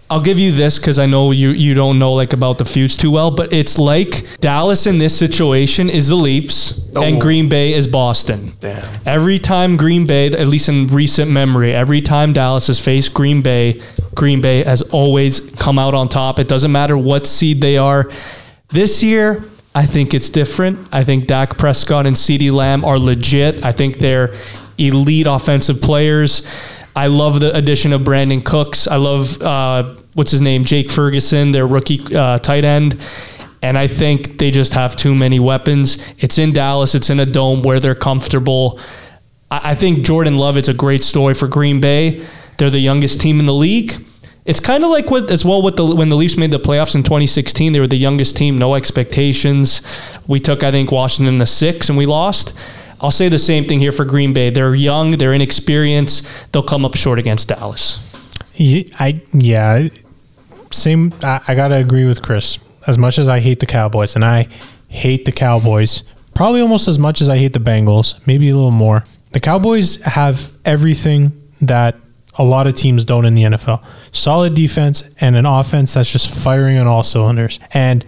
I'll 0.08 0.20
give 0.20 0.38
you 0.38 0.52
this 0.52 0.78
because 0.78 1.00
I 1.00 1.06
know 1.06 1.32
you 1.32 1.50
you 1.50 1.74
don't 1.74 1.98
know 1.98 2.12
like 2.14 2.32
about 2.32 2.58
the 2.58 2.64
feuds 2.64 2.96
too 2.96 3.10
well, 3.10 3.30
but 3.32 3.52
it's 3.52 3.76
like 3.78 4.38
Dallas 4.40 4.86
in 4.86 4.98
this 4.98 5.18
situation 5.18 5.90
is 5.90 6.08
the 6.08 6.14
Leafs 6.14 6.78
and 6.94 7.16
Oh. 7.16 7.20
Green 7.20 7.48
Bay 7.48 7.72
is 7.74 7.88
Boston. 7.88 8.52
Damn. 8.60 8.84
Every 9.04 9.38
time 9.40 9.76
Green 9.76 10.06
Bay, 10.06 10.26
at 10.28 10.46
least 10.46 10.68
in 10.68 10.86
recent 10.86 11.30
memory, 11.30 11.74
every 11.74 12.00
time 12.00 12.32
Dallas 12.32 12.68
has 12.68 12.78
faced 12.78 13.14
Green 13.14 13.42
Bay, 13.42 13.82
Green 14.14 14.40
Bay 14.40 14.62
has 14.62 14.80
always 14.82 15.40
come 15.40 15.78
out 15.78 15.94
on 15.94 16.08
top. 16.08 16.38
It 16.38 16.46
doesn't 16.48 16.70
matter 16.72 16.96
what 16.96 17.26
seed 17.26 17.60
they 17.60 17.76
are. 17.76 18.10
This 18.68 19.02
year, 19.02 19.44
I 19.74 19.86
think 19.86 20.14
it's 20.14 20.30
different. 20.30 20.86
I 20.92 21.02
think 21.04 21.26
Dak 21.26 21.58
Prescott 21.58 22.06
and 22.06 22.14
CeeDee 22.16 22.52
Lamb 22.52 22.84
are 22.84 22.98
legit. 22.98 23.64
I 23.64 23.72
think 23.72 23.98
they're 23.98 24.34
elite 24.78 25.26
offensive 25.26 25.82
players. 25.82 26.46
I 26.94 27.08
love 27.08 27.40
the 27.40 27.54
addition 27.54 27.92
of 27.92 28.00
Brandin 28.00 28.42
Cooks. 28.42 28.88
I 28.88 28.96
love 28.96 29.40
uh, 29.42 29.95
what's 30.16 30.30
his 30.32 30.40
name, 30.40 30.64
Jake 30.64 30.90
Ferguson, 30.90 31.52
their 31.52 31.66
rookie 31.66 32.00
uh, 32.14 32.38
tight 32.38 32.64
end. 32.64 32.98
And 33.62 33.78
I 33.78 33.86
think 33.86 34.38
they 34.38 34.50
just 34.50 34.72
have 34.74 34.96
too 34.96 35.14
many 35.14 35.40
weapons. 35.40 35.98
It's 36.18 36.38
in 36.38 36.52
Dallas. 36.52 36.94
It's 36.94 37.10
in 37.10 37.20
a 37.20 37.26
dome 37.26 37.62
where 37.62 37.80
they're 37.80 37.94
comfortable. 37.94 38.78
I 39.50 39.72
I 39.72 39.74
think 39.74 40.04
Jordan 40.04 40.36
Love. 40.36 40.56
It's 40.56 40.68
a 40.68 40.74
great 40.74 41.02
story 41.04 41.34
for 41.34 41.48
Green 41.48 41.80
Bay. 41.80 42.24
They're 42.58 42.70
the 42.70 42.80
youngest 42.80 43.20
team 43.20 43.40
in 43.40 43.46
the 43.46 43.54
league. 43.54 43.94
It's 44.44 44.60
kind 44.60 44.84
of 44.84 44.90
like 44.90 45.10
what 45.10 45.30
as 45.30 45.44
well 45.44 45.60
with 45.62 45.76
the 45.76 45.84
when 45.84 46.08
the 46.08 46.16
Leafs 46.16 46.36
made 46.36 46.52
the 46.52 46.60
playoffs 46.60 46.94
in 46.94 47.02
2016. 47.02 47.72
They 47.72 47.80
were 47.80 47.86
the 47.88 47.96
youngest 47.96 48.36
team, 48.36 48.58
no 48.58 48.74
expectations. 48.76 49.82
We 50.28 50.38
took 50.38 50.62
I 50.62 50.70
think 50.70 50.92
Washington 50.92 51.38
to 51.40 51.46
six 51.46 51.88
and 51.88 51.98
we 51.98 52.06
lost. 52.06 52.54
I'll 53.00 53.10
say 53.10 53.28
the 53.28 53.38
same 53.38 53.64
thing 53.64 53.80
here 53.80 53.92
for 53.92 54.04
Green 54.04 54.32
Bay. 54.32 54.50
They're 54.50 54.74
young, 54.74 55.12
they're 55.18 55.34
inexperienced. 55.34 56.26
They'll 56.52 56.62
come 56.62 56.84
up 56.84 56.96
short 56.96 57.18
against 57.18 57.48
Dallas. 57.48 58.02
Ye- 58.54 58.88
I 58.98 59.20
yeah, 59.32 59.88
same. 60.70 61.12
I, 61.22 61.40
I 61.48 61.54
gotta 61.54 61.76
agree 61.76 62.06
with 62.06 62.22
Chris. 62.22 62.58
As 62.86 62.98
much 62.98 63.18
as 63.18 63.28
I 63.28 63.40
hate 63.40 63.60
the 63.60 63.66
Cowboys, 63.66 64.14
and 64.14 64.24
I 64.24 64.48
hate 64.88 65.24
the 65.24 65.32
Cowboys, 65.32 66.02
probably 66.34 66.60
almost 66.60 66.86
as 66.88 66.98
much 66.98 67.20
as 67.20 67.28
I 67.28 67.36
hate 67.36 67.52
the 67.52 67.58
Bengals, 67.58 68.14
maybe 68.26 68.48
a 68.48 68.54
little 68.54 68.70
more. 68.70 69.04
The 69.32 69.40
Cowboys 69.40 70.00
have 70.02 70.52
everything 70.64 71.32
that 71.60 71.96
a 72.38 72.44
lot 72.44 72.66
of 72.66 72.74
teams 72.74 73.04
don't 73.04 73.24
in 73.24 73.34
the 73.34 73.42
NFL: 73.42 73.84
solid 74.12 74.54
defense 74.54 75.08
and 75.20 75.36
an 75.36 75.46
offense 75.46 75.94
that's 75.94 76.12
just 76.12 76.32
firing 76.32 76.78
on 76.78 76.86
all 76.86 77.02
cylinders. 77.02 77.58
And 77.72 78.04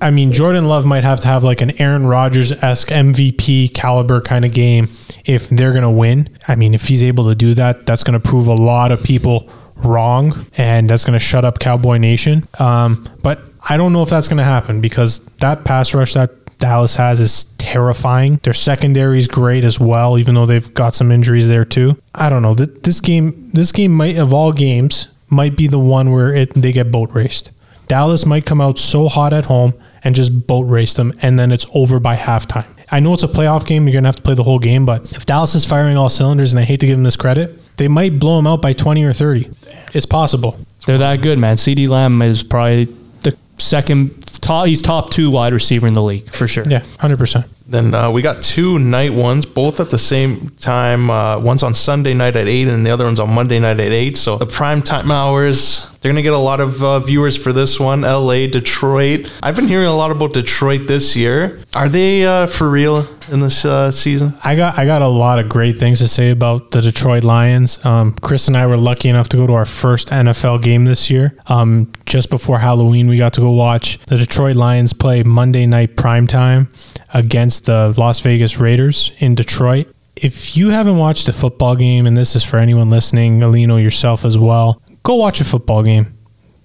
I 0.00 0.10
mean, 0.10 0.32
Jordan 0.32 0.66
Love 0.66 0.84
might 0.86 1.04
have 1.04 1.20
to 1.20 1.28
have 1.28 1.44
like 1.44 1.60
an 1.60 1.80
Aaron 1.80 2.06
Rodgers 2.06 2.52
esque 2.52 2.88
MVP 2.88 3.74
caliber 3.74 4.20
kind 4.20 4.44
of 4.44 4.52
game 4.52 4.88
if 5.24 5.48
they're 5.48 5.72
going 5.72 5.82
to 5.82 5.90
win. 5.90 6.28
I 6.46 6.54
mean, 6.54 6.74
if 6.74 6.88
he's 6.88 7.02
able 7.02 7.28
to 7.28 7.34
do 7.34 7.54
that, 7.54 7.86
that's 7.86 8.04
going 8.04 8.20
to 8.20 8.28
prove 8.28 8.46
a 8.46 8.54
lot 8.54 8.92
of 8.92 9.02
people 9.02 9.50
wrong 9.84 10.46
and 10.56 10.88
that's 10.88 11.04
going 11.04 11.18
to 11.18 11.24
shut 11.24 11.44
up 11.44 11.58
Cowboy 11.58 11.98
Nation. 11.98 12.46
Um, 12.58 13.08
but 13.22 13.40
I 13.68 13.76
don't 13.76 13.92
know 13.92 14.02
if 14.02 14.10
that's 14.10 14.28
going 14.28 14.38
to 14.38 14.44
happen 14.44 14.80
because 14.80 15.20
that 15.40 15.64
pass 15.64 15.94
rush 15.94 16.14
that 16.14 16.30
Dallas 16.58 16.96
has 16.96 17.20
is 17.20 17.44
terrifying. 17.58 18.38
Their 18.42 18.52
secondary 18.52 19.18
is 19.18 19.26
great 19.28 19.64
as 19.64 19.80
well, 19.80 20.18
even 20.18 20.34
though 20.34 20.46
they've 20.46 20.72
got 20.74 20.94
some 20.94 21.10
injuries 21.10 21.48
there 21.48 21.64
too. 21.64 21.98
I 22.14 22.30
don't 22.30 22.42
know. 22.42 22.54
Th- 22.54 22.70
This 22.82 23.00
game, 23.00 23.50
this 23.52 23.72
game 23.72 23.92
might 23.92 24.16
of 24.16 24.32
all 24.32 24.52
games, 24.52 25.08
might 25.28 25.56
be 25.56 25.66
the 25.66 25.78
one 25.78 26.12
where 26.12 26.32
it 26.34 26.54
they 26.54 26.72
get 26.72 26.90
boat 26.90 27.10
raced. 27.12 27.50
Dallas 27.88 28.24
might 28.24 28.46
come 28.46 28.60
out 28.60 28.78
so 28.78 29.08
hot 29.08 29.32
at 29.32 29.46
home 29.46 29.74
and 30.04 30.14
just 30.14 30.46
boat 30.46 30.62
race 30.62 30.94
them, 30.94 31.12
and 31.20 31.38
then 31.38 31.50
it's 31.52 31.66
over 31.74 31.98
by 31.98 32.16
halftime. 32.16 32.66
I 32.90 33.00
know 33.00 33.12
it's 33.14 33.22
a 33.22 33.28
playoff 33.28 33.66
game; 33.66 33.86
you're 33.86 33.94
gonna 33.94 34.08
have 34.08 34.16
to 34.16 34.22
play 34.22 34.34
the 34.34 34.44
whole 34.44 34.58
game. 34.58 34.86
But 34.86 35.10
if 35.12 35.26
Dallas 35.26 35.54
is 35.54 35.64
firing 35.66 35.96
all 35.96 36.08
cylinders, 36.08 36.52
and 36.52 36.60
I 36.60 36.62
hate 36.64 36.80
to 36.80 36.86
give 36.86 36.96
them 36.96 37.04
this 37.04 37.16
credit, 37.16 37.76
they 37.76 37.88
might 37.88 38.18
blow 38.18 38.36
them 38.36 38.46
out 38.46 38.62
by 38.62 38.72
20 38.72 39.02
or 39.04 39.12
30. 39.12 39.50
It's 39.94 40.06
possible. 40.06 40.58
They're 40.86 40.98
that 40.98 41.22
good, 41.22 41.38
man. 41.38 41.56
CeeDee 41.56 41.88
Lamb 41.88 42.20
is 42.20 42.42
probably 42.42 42.86
the 43.22 43.36
second 43.58 44.22
top. 44.42 44.66
He's 44.66 44.82
top 44.82 45.10
two 45.10 45.30
wide 45.30 45.52
receiver 45.52 45.86
in 45.86 45.92
the 45.94 46.02
league 46.02 46.28
for 46.30 46.46
sure. 46.46 46.64
Yeah, 46.68 46.80
100. 46.80 47.16
percent 47.18 47.46
Then 47.66 47.94
uh, 47.94 48.10
we 48.10 48.20
got 48.20 48.42
two 48.42 48.78
night 48.78 49.14
ones, 49.14 49.46
both 49.46 49.80
at 49.80 49.88
the 49.88 49.96
same 49.98 50.50
time. 50.50 51.08
Uh, 51.08 51.38
one's 51.40 51.62
on 51.62 51.72
Sunday 51.72 52.12
night 52.12 52.36
at 52.36 52.46
eight, 52.46 52.68
and 52.68 52.84
the 52.84 52.90
other 52.90 53.04
one's 53.04 53.20
on 53.20 53.30
Monday 53.32 53.58
night 53.58 53.80
at 53.80 53.92
eight. 53.92 54.16
So 54.18 54.36
the 54.36 54.46
prime 54.46 54.82
time 54.82 55.10
hours, 55.10 55.86
They're 56.00 56.12
going 56.12 56.22
to 56.22 56.22
get 56.22 56.34
a 56.34 56.38
lot 56.38 56.60
of 56.60 56.82
uh, 56.84 57.00
viewers 57.00 57.38
for 57.38 57.54
this 57.54 57.80
one. 57.80 58.02
LA, 58.02 58.46
Detroit. 58.48 59.32
I've 59.42 59.56
been 59.56 59.68
hearing 59.68 59.86
a 59.86 59.96
lot 59.96 60.10
about 60.10 60.34
Detroit 60.34 60.82
this 60.86 61.16
year. 61.16 61.62
Are 61.74 61.88
they 61.88 62.26
uh, 62.26 62.46
for 62.48 62.68
real 62.68 63.06
in 63.32 63.40
this 63.40 63.64
uh, 63.64 63.90
season? 63.90 64.34
I 64.44 64.54
got 64.56 64.78
I 64.78 64.84
got 64.84 65.00
a 65.00 65.08
lot 65.08 65.38
of 65.38 65.48
great 65.48 65.78
things 65.78 66.00
to 66.00 66.08
say 66.08 66.30
about 66.30 66.70
the 66.72 66.82
Detroit 66.82 67.24
Lions. 67.24 67.82
Um, 67.84 68.12
Chris 68.20 68.46
and 68.48 68.56
I 68.58 68.66
were 68.66 68.76
lucky 68.76 69.08
enough 69.08 69.30
to 69.30 69.38
go 69.38 69.46
to 69.46 69.54
our 69.54 69.64
first 69.64 70.08
NFL 70.08 70.60
game 70.62 70.84
this 70.84 71.08
year. 71.08 71.34
Um, 71.46 71.90
just 72.04 72.28
before 72.28 72.58
Halloween, 72.58 73.08
we 73.08 73.16
got 73.16 73.32
to 73.34 73.40
go 73.40 73.50
watch 73.52 73.98
the 74.06 74.18
Detroit 74.18 74.56
Lions 74.56 74.92
play 74.92 75.22
Monday 75.22 75.64
night 75.64 75.96
primetime 75.96 76.68
against 77.14 77.53
the 77.60 77.94
Las 77.96 78.20
Vegas 78.20 78.58
Raiders 78.58 79.12
in 79.18 79.34
Detroit. 79.34 79.88
If 80.16 80.56
you 80.56 80.70
haven't 80.70 80.98
watched 80.98 81.28
a 81.28 81.32
football 81.32 81.76
game, 81.76 82.06
and 82.06 82.16
this 82.16 82.36
is 82.36 82.44
for 82.44 82.58
anyone 82.58 82.90
listening, 82.90 83.40
Aulino 83.40 83.82
yourself 83.82 84.24
as 84.24 84.38
well, 84.38 84.80
go 85.02 85.16
watch 85.16 85.40
a 85.40 85.44
football 85.44 85.82
game. 85.82 86.16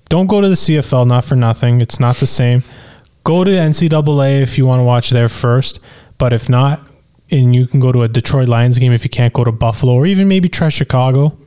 Don't 0.09 0.27
go 0.27 0.41
to 0.41 0.47
the 0.47 0.55
CFL, 0.55 1.07
not 1.07 1.25
for 1.25 1.35
nothing. 1.35 1.81
It's 1.81 1.99
not 1.99 2.17
the 2.17 2.27
same. 2.27 2.63
Go 3.23 3.43
to 3.43 3.51
NCAA 3.51 4.41
if 4.41 4.57
you 4.57 4.65
want 4.65 4.79
to 4.79 4.83
watch 4.83 5.09
there 5.09 5.29
first. 5.29 5.79
But 6.17 6.33
if 6.33 6.49
not, 6.49 6.87
and 7.31 7.55
you 7.55 7.67
can 7.67 7.79
go 7.79 7.91
to 7.91 8.01
a 8.03 8.07
Detroit 8.07 8.47
Lions 8.47 8.77
game 8.79 8.91
if 8.91 9.03
you 9.03 9.09
can't 9.09 9.33
go 9.33 9.43
to 9.43 9.51
Buffalo 9.51 9.93
or 9.93 10.05
even 10.05 10.27
maybe 10.27 10.49
try 10.49 10.69
Chicago, 10.69 11.37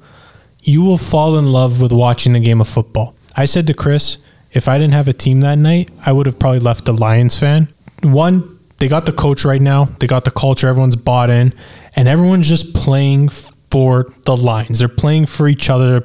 you 0.63 0.83
will 0.83 0.97
fall 0.97 1.37
in 1.37 1.53
love 1.53 1.81
with 1.83 1.93
watching 1.93 2.33
the 2.35 2.41
game 2.41 2.61
of 2.61 2.69
football. 2.69 3.17
I 3.37 3.47
said 3.47 3.67
to 3.67 3.75
Chris, 3.75 4.19
if 4.53 4.69
I 4.69 4.79
didn't 4.79 4.95
have 4.95 5.09
a 5.09 5.13
team 5.13 5.41
that 5.41 5.57
night, 5.57 5.91
I 6.05 6.13
would 6.13 6.27
have 6.27 6.39
probably 6.39 6.61
left 6.61 6.89
a 6.89 6.93
Lions 6.93 7.39
fan. 7.39 7.69
One, 8.03 8.52
they 8.83 8.89
got 8.89 9.07
the 9.07 9.12
coach 9.12 9.45
right 9.45 9.62
now, 9.62 9.85
they 10.01 10.09
got 10.09 10.25
the 10.25 10.33
culture, 10.33 10.67
everyone's 10.67 10.97
bought 10.97 11.31
in, 11.31 11.55
and 11.95 12.09
everyone's 12.09 12.49
just 12.49 12.75
playing 12.75 13.29
for 13.29 14.11
the 14.25 14.37
lines. 14.37 14.81
They're 14.81 14.89
playing 14.89 15.27
for 15.27 15.47
each 15.47 15.71
other. 15.71 16.03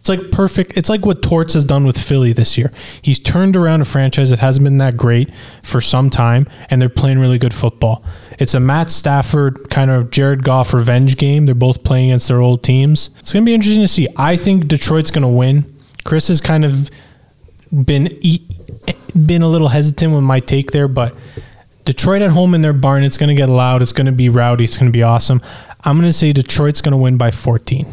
It's 0.00 0.08
like 0.08 0.32
perfect. 0.32 0.76
It's 0.76 0.88
like 0.88 1.06
what 1.06 1.22
Torts 1.22 1.54
has 1.54 1.64
done 1.64 1.86
with 1.86 1.96
Philly 1.96 2.32
this 2.32 2.58
year. 2.58 2.72
He's 3.00 3.20
turned 3.20 3.56
around 3.56 3.82
a 3.82 3.84
franchise 3.84 4.30
that 4.30 4.40
hasn't 4.40 4.64
been 4.64 4.78
that 4.78 4.96
great 4.96 5.30
for 5.62 5.80
some 5.80 6.10
time, 6.10 6.48
and 6.70 6.82
they're 6.82 6.88
playing 6.88 7.20
really 7.20 7.38
good 7.38 7.54
football. 7.54 8.04
It's 8.40 8.52
a 8.52 8.58
Matt 8.58 8.90
Stafford 8.90 9.70
kind 9.70 9.88
of 9.88 10.10
Jared 10.10 10.42
Goff 10.42 10.74
revenge 10.74 11.18
game. 11.18 11.46
They're 11.46 11.54
both 11.54 11.84
playing 11.84 12.10
against 12.10 12.26
their 12.26 12.40
old 12.40 12.64
teams. 12.64 13.10
It's 13.20 13.32
going 13.32 13.44
to 13.44 13.48
be 13.48 13.54
interesting 13.54 13.84
to 13.84 13.86
see. 13.86 14.08
I 14.16 14.34
think 14.34 14.66
Detroit's 14.66 15.12
going 15.12 15.22
to 15.22 15.28
win. 15.28 15.72
Chris 16.02 16.26
has 16.26 16.40
kind 16.40 16.64
of 16.64 16.90
been 17.70 18.08
been 19.14 19.42
a 19.42 19.48
little 19.48 19.68
hesitant 19.68 20.14
with 20.14 20.24
my 20.24 20.40
take 20.40 20.72
there, 20.72 20.88
but 20.88 21.14
Detroit 21.88 22.20
at 22.20 22.32
home 22.32 22.54
in 22.54 22.60
their 22.60 22.74
barn, 22.74 23.02
it's 23.02 23.16
going 23.16 23.30
to 23.30 23.34
get 23.34 23.48
loud. 23.48 23.80
It's 23.80 23.94
going 23.94 24.04
to 24.04 24.12
be 24.12 24.28
rowdy. 24.28 24.64
It's 24.64 24.76
going 24.76 24.92
to 24.92 24.92
be 24.92 25.02
awesome. 25.02 25.40
I'm 25.84 25.96
going 25.96 26.06
to 26.06 26.12
say 26.12 26.34
Detroit's 26.34 26.82
going 26.82 26.92
to 26.92 26.98
win 26.98 27.16
by 27.16 27.30
14. 27.30 27.86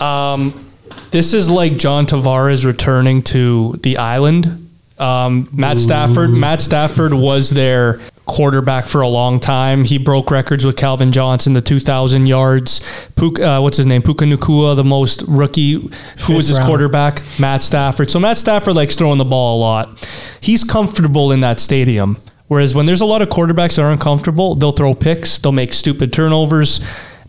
Um, 0.00 0.68
this 1.12 1.32
is 1.32 1.48
like 1.48 1.78
John 1.78 2.04
Tavares 2.04 2.66
returning 2.66 3.22
to 3.22 3.72
the 3.82 3.96
island. 3.96 4.68
Um, 4.98 5.48
Matt 5.50 5.80
Stafford. 5.80 6.28
Matt 6.28 6.60
Stafford 6.60 7.14
was 7.14 7.48
their 7.48 8.02
quarterback 8.26 8.86
for 8.86 9.00
a 9.00 9.08
long 9.08 9.40
time. 9.40 9.84
He 9.84 9.96
broke 9.96 10.30
records 10.30 10.66
with 10.66 10.76
Calvin 10.76 11.10
Johnson, 11.10 11.54
the 11.54 11.62
2,000 11.62 12.26
yards. 12.26 12.82
Puka, 13.16 13.48
uh, 13.48 13.60
what's 13.62 13.78
his 13.78 13.86
name? 13.86 14.02
Puka 14.02 14.26
Nacua, 14.26 14.76
the 14.76 14.84
most 14.84 15.22
rookie. 15.26 15.80
Who 16.26 16.34
was 16.34 16.48
his 16.48 16.58
round. 16.58 16.68
quarterback? 16.68 17.22
Matt 17.40 17.62
Stafford. 17.62 18.10
So 18.10 18.20
Matt 18.20 18.36
Stafford 18.36 18.76
likes 18.76 18.94
throwing 18.94 19.16
the 19.16 19.24
ball 19.24 19.56
a 19.56 19.58
lot. 19.58 20.06
He's 20.42 20.64
comfortable 20.64 21.32
in 21.32 21.40
that 21.40 21.60
stadium. 21.60 22.18
Whereas 22.52 22.74
when 22.74 22.84
there's 22.84 23.00
a 23.00 23.06
lot 23.06 23.22
of 23.22 23.30
quarterbacks 23.30 23.76
that 23.76 23.82
are 23.82 23.90
uncomfortable, 23.90 24.54
they'll 24.54 24.72
throw 24.72 24.92
picks, 24.92 25.38
they'll 25.38 25.52
make 25.52 25.72
stupid 25.72 26.12
turnovers. 26.12 26.80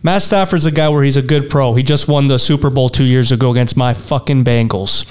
Matt 0.02 0.20
Stafford's 0.20 0.66
a 0.66 0.70
guy 0.70 0.90
where 0.90 1.02
he's 1.02 1.16
a 1.16 1.22
good 1.22 1.48
pro. 1.48 1.72
He 1.72 1.82
just 1.82 2.08
won 2.08 2.26
the 2.26 2.38
Super 2.38 2.68
Bowl 2.68 2.90
two 2.90 3.04
years 3.04 3.32
ago 3.32 3.50
against 3.50 3.74
my 3.74 3.94
fucking 3.94 4.44
Bengals. 4.44 5.06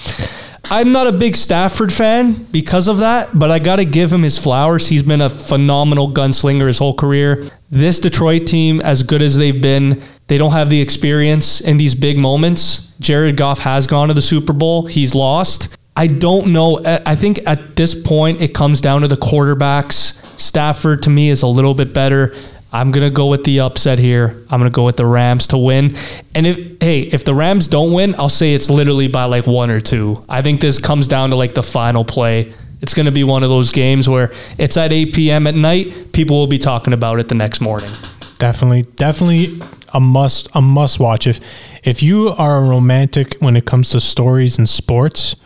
I'm 0.70 0.92
not 0.92 1.08
a 1.08 1.12
big 1.12 1.34
Stafford 1.34 1.92
fan 1.92 2.34
because 2.52 2.86
of 2.86 2.98
that, 2.98 3.36
but 3.36 3.50
I 3.50 3.58
got 3.58 3.76
to 3.76 3.84
give 3.84 4.12
him 4.12 4.22
his 4.22 4.38
flowers. 4.38 4.86
He's 4.86 5.02
been 5.02 5.20
a 5.20 5.28
phenomenal 5.28 6.12
gunslinger 6.12 6.68
his 6.68 6.78
whole 6.78 6.94
career. 6.94 7.50
This 7.68 7.98
Detroit 7.98 8.46
team, 8.46 8.80
as 8.82 9.02
good 9.02 9.20
as 9.20 9.36
they've 9.36 9.60
been, 9.60 10.00
they 10.28 10.38
don't 10.38 10.52
have 10.52 10.70
the 10.70 10.80
experience 10.80 11.60
in 11.60 11.76
these 11.76 11.96
big 11.96 12.18
moments. 12.18 12.96
Jared 13.00 13.36
Goff 13.36 13.58
has 13.58 13.88
gone 13.88 14.06
to 14.06 14.14
the 14.14 14.22
Super 14.22 14.52
Bowl, 14.52 14.86
he's 14.86 15.12
lost. 15.12 15.76
I 15.96 16.06
don't 16.06 16.52
know. 16.52 16.80
I 16.84 17.00
I 17.06 17.14
think 17.14 17.40
at 17.46 17.76
this 17.76 17.94
point, 17.94 18.40
it 18.40 18.54
comes 18.54 18.80
down 18.80 19.02
to 19.02 19.08
the 19.08 19.16
quarterbacks. 19.16 20.20
Stafford, 20.38 21.02
to 21.02 21.10
me, 21.10 21.30
is 21.30 21.42
a 21.42 21.46
little 21.46 21.74
bit 21.74 21.94
better. 21.94 22.34
I'm 22.72 22.90
gonna 22.90 23.10
go 23.10 23.26
with 23.26 23.44
the 23.44 23.60
upset 23.60 24.00
here. 24.00 24.30
I'm 24.50 24.58
gonna 24.58 24.70
go 24.70 24.84
with 24.84 24.96
the 24.96 25.06
Rams 25.06 25.46
to 25.48 25.58
win. 25.58 25.96
And 26.34 26.44
if 26.44 26.82
hey, 26.82 27.02
if 27.02 27.24
the 27.24 27.34
Rams 27.34 27.68
don't 27.68 27.92
win, 27.92 28.16
I'll 28.18 28.28
say 28.28 28.54
it's 28.54 28.68
literally 28.68 29.06
by 29.06 29.24
like 29.24 29.46
one 29.46 29.70
or 29.70 29.80
two. 29.80 30.24
I 30.28 30.42
think 30.42 30.60
this 30.60 30.80
comes 30.80 31.06
down 31.06 31.30
to 31.30 31.36
like 31.36 31.54
the 31.54 31.62
final 31.62 32.04
play. 32.04 32.52
It's 32.82 32.92
gonna 32.92 33.12
be 33.12 33.22
one 33.22 33.44
of 33.44 33.48
those 33.48 33.70
games 33.70 34.08
where 34.08 34.32
it's 34.58 34.76
at 34.76 34.92
8 34.92 35.14
p.m. 35.14 35.46
at 35.46 35.54
night. 35.54 36.12
People 36.12 36.36
will 36.36 36.48
be 36.48 36.58
talking 36.58 36.92
about 36.92 37.20
it 37.20 37.28
the 37.28 37.36
next 37.36 37.60
morning. 37.60 37.90
Definitely, 38.38 38.82
definitely 38.96 39.60
a 39.92 40.00
must 40.00 40.48
a 40.52 40.60
must 40.60 40.98
watch. 40.98 41.28
If 41.28 41.38
if 41.84 42.02
you 42.02 42.30
are 42.30 42.58
a 42.58 42.68
romantic 42.68 43.36
when 43.38 43.56
it 43.56 43.66
comes 43.66 43.90
to 43.90 44.00
stories 44.00 44.58
and 44.58 44.68
sports, 44.68 45.36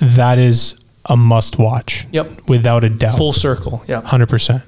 that 0.00 0.38
is 0.38 0.78
a 1.06 1.16
must 1.16 1.58
watch. 1.58 2.06
Yep. 2.12 2.48
Without 2.48 2.84
a 2.84 2.88
doubt. 2.88 3.16
Full 3.16 3.32
circle. 3.32 3.82
Yeah. 3.86 4.02
hundred 4.02 4.28
percent. 4.28 4.62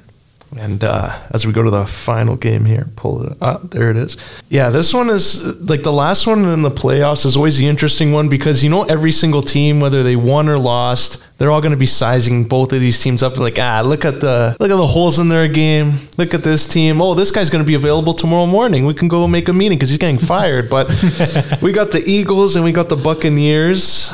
And 0.56 0.84
uh, 0.84 1.18
as 1.30 1.46
we 1.46 1.52
go 1.52 1.62
to 1.62 1.70
the 1.70 1.86
final 1.86 2.36
game 2.36 2.64
here, 2.64 2.88
pull 2.96 3.22
it 3.22 3.36
up. 3.40 3.70
There 3.70 3.90
it 3.90 3.96
is. 3.96 4.16
Yeah, 4.50 4.68
this 4.68 4.92
one 4.92 5.08
is 5.08 5.60
like 5.62 5.82
the 5.82 5.92
last 5.92 6.26
one 6.26 6.44
in 6.44 6.62
the 6.62 6.70
playoffs 6.70 7.24
is 7.24 7.36
always 7.36 7.56
the 7.56 7.66
interesting 7.66 8.12
one 8.12 8.28
because 8.28 8.62
you 8.62 8.68
know 8.68 8.82
every 8.84 9.12
single 9.12 9.40
team, 9.42 9.80
whether 9.80 10.02
they 10.02 10.16
won 10.16 10.48
or 10.48 10.58
lost, 10.58 11.24
they're 11.38 11.50
all 11.50 11.60
going 11.60 11.72
to 11.72 11.78
be 11.78 11.86
sizing 11.86 12.44
both 12.44 12.72
of 12.72 12.80
these 12.80 13.00
teams 13.02 13.22
up. 13.22 13.38
Like, 13.38 13.58
ah, 13.58 13.82
look 13.84 14.04
at 14.04 14.20
the 14.20 14.56
look 14.60 14.70
at 14.70 14.76
the 14.76 14.86
holes 14.86 15.18
in 15.18 15.28
their 15.28 15.48
game. 15.48 15.92
Look 16.18 16.34
at 16.34 16.44
this 16.44 16.66
team. 16.66 17.00
Oh, 17.00 17.14
this 17.14 17.30
guy's 17.30 17.50
going 17.50 17.64
to 17.64 17.66
be 17.66 17.74
available 17.74 18.12
tomorrow 18.12 18.46
morning. 18.46 18.84
We 18.84 18.94
can 18.94 19.08
go 19.08 19.26
make 19.26 19.48
a 19.48 19.52
meeting 19.52 19.78
because 19.78 19.88
he's 19.88 19.98
getting 19.98 20.18
fired. 20.18 20.68
But 20.68 20.88
we 21.62 21.72
got 21.72 21.90
the 21.92 22.02
Eagles 22.06 22.56
and 22.56 22.64
we 22.64 22.72
got 22.72 22.88
the 22.88 22.96
Buccaneers. 22.96 24.12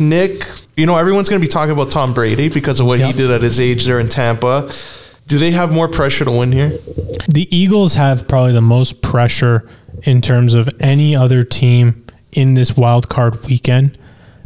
Nick, 0.00 0.44
you 0.76 0.84
know 0.84 0.96
everyone's 0.96 1.28
going 1.28 1.40
to 1.40 1.44
be 1.44 1.50
talking 1.50 1.72
about 1.72 1.90
Tom 1.90 2.12
Brady 2.12 2.48
because 2.48 2.80
of 2.80 2.86
what 2.86 2.98
he 3.00 3.12
did 3.12 3.30
at 3.30 3.42
his 3.42 3.60
age 3.60 3.86
there 3.86 4.00
in 4.00 4.08
Tampa. 4.08 4.70
Do 5.26 5.38
they 5.38 5.50
have 5.50 5.72
more 5.72 5.88
pressure 5.88 6.24
to 6.24 6.30
win 6.30 6.52
here? 6.52 6.78
The 7.28 7.48
Eagles 7.50 7.94
have 7.94 8.28
probably 8.28 8.52
the 8.52 8.60
most 8.60 9.02
pressure 9.02 9.68
in 10.04 10.22
terms 10.22 10.54
of 10.54 10.68
any 10.78 11.16
other 11.16 11.42
team 11.42 12.04
in 12.32 12.54
this 12.54 12.76
wild 12.76 13.08
card 13.08 13.44
weekend 13.46 13.98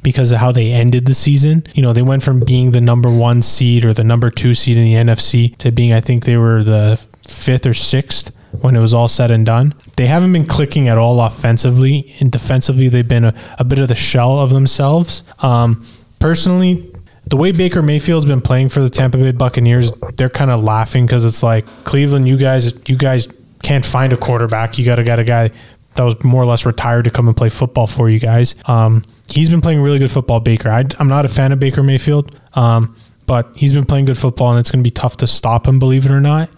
because 0.03 0.33
of 0.33 0.38
how 0.38 0.53
they 0.53 0.73
ended 0.73 1.05
the 1.05 1.14
season. 1.14 1.64
You 1.75 1.83
know, 1.83 1.93
they 1.93 2.03
went 2.03 2.23
from 2.23 2.40
being 2.40 2.71
the 2.71 2.81
number 2.81 3.12
one 3.12 3.43
seed 3.43 3.85
or 3.85 3.93
the 3.93 4.05
number 4.05 4.31
two 4.31 4.55
seed 4.55 4.79
in 4.79 4.85
the 4.85 4.95
NFC 4.95 5.55
to 5.59 5.71
being, 5.71 5.93
I 5.93 6.01
think 6.01 6.25
they 6.25 6.38
were 6.38 6.64
the 6.64 6.99
fifth 7.29 7.66
or 7.66 7.75
sixth 7.75 8.35
when 8.62 8.75
it 8.75 8.81
was 8.81 8.95
all 8.95 9.09
said 9.09 9.31
and 9.31 9.45
done. 9.45 9.75
They 9.97 10.07
haven't 10.07 10.33
been 10.33 10.47
clicking 10.47 10.88
at 10.88 10.97
all 10.97 11.21
offensively. 11.21 12.14
And 12.21 12.33
defensively, 12.33 12.88
they've 12.88 13.07
been 13.07 13.25
a, 13.25 13.35
a 13.59 13.64
bit 13.64 13.79
of 13.79 13.88
the 13.88 13.95
shell 13.95 14.38
of 14.38 14.51
themselves. 14.51 15.23
Um, 15.40 15.85
personally, 16.19 16.89
the 17.31 17.37
way 17.37 17.53
Baker 17.53 17.81
Mayfield's 17.81 18.27
been 18.27 18.40
playing 18.40 18.69
for 18.69 18.81
the 18.81 18.90
Tampa 18.90 19.16
Bay 19.16 19.31
Buccaneers, 19.31 19.93
they're 20.16 20.29
kind 20.29 20.51
of 20.51 20.62
laughing 20.62 21.07
because 21.07 21.25
it's 21.25 21.43
like 21.43 21.64
Cleveland, 21.85 22.29
you 22.29 22.37
guys, 22.37 22.75
you 22.88 22.97
guys 22.97 23.29
can't 23.62 23.87
find 23.87 24.12
a 24.12 24.16
quarterback. 24.16 24.79
You 24.79 24.85
got 24.85 24.97
to 24.97 25.05
get 25.05 25.19
a 25.21 25.25
guy 25.25 25.51
that 25.95 26.03
was 26.03 26.23
more 26.25 26.43
or 26.43 26.47
less 26.47 26.66
retired 26.66 27.05
to 27.05 27.11
come 27.11 27.29
and 27.29 27.37
play 27.37 27.49
football 27.49 27.87
for 27.87 28.11
you 28.11 28.19
guys. 28.19 28.57
Um, 28.66 29.03
he's 29.29 29.49
been 29.49 29.61
playing 29.61 29.81
really 29.81 30.01
good 30.01 30.11
football, 30.11 30.40
Baker. 30.40 30.71
I, 30.71 30.85
I'm 30.99 31.09
not 31.09 31.25
a 31.25 31.29
fan 31.29 31.53
of 31.53 31.61
Baker 31.61 31.85
Mayfield, 31.85 32.37
um, 32.55 32.97
but 33.27 33.53
he's 33.55 33.73
been 33.73 33.85
playing 33.85 34.07
good 34.07 34.19
football, 34.19 34.51
and 34.51 34.59
it's 34.59 34.71
going 34.73 34.83
to 34.83 34.87
be 34.87 34.93
tough 34.93 35.16
to 35.19 35.27
stop 35.29 35.69
him, 35.69 35.79
believe 35.79 36.07
it 36.07 36.11
or 36.11 36.21
not. 36.21 36.51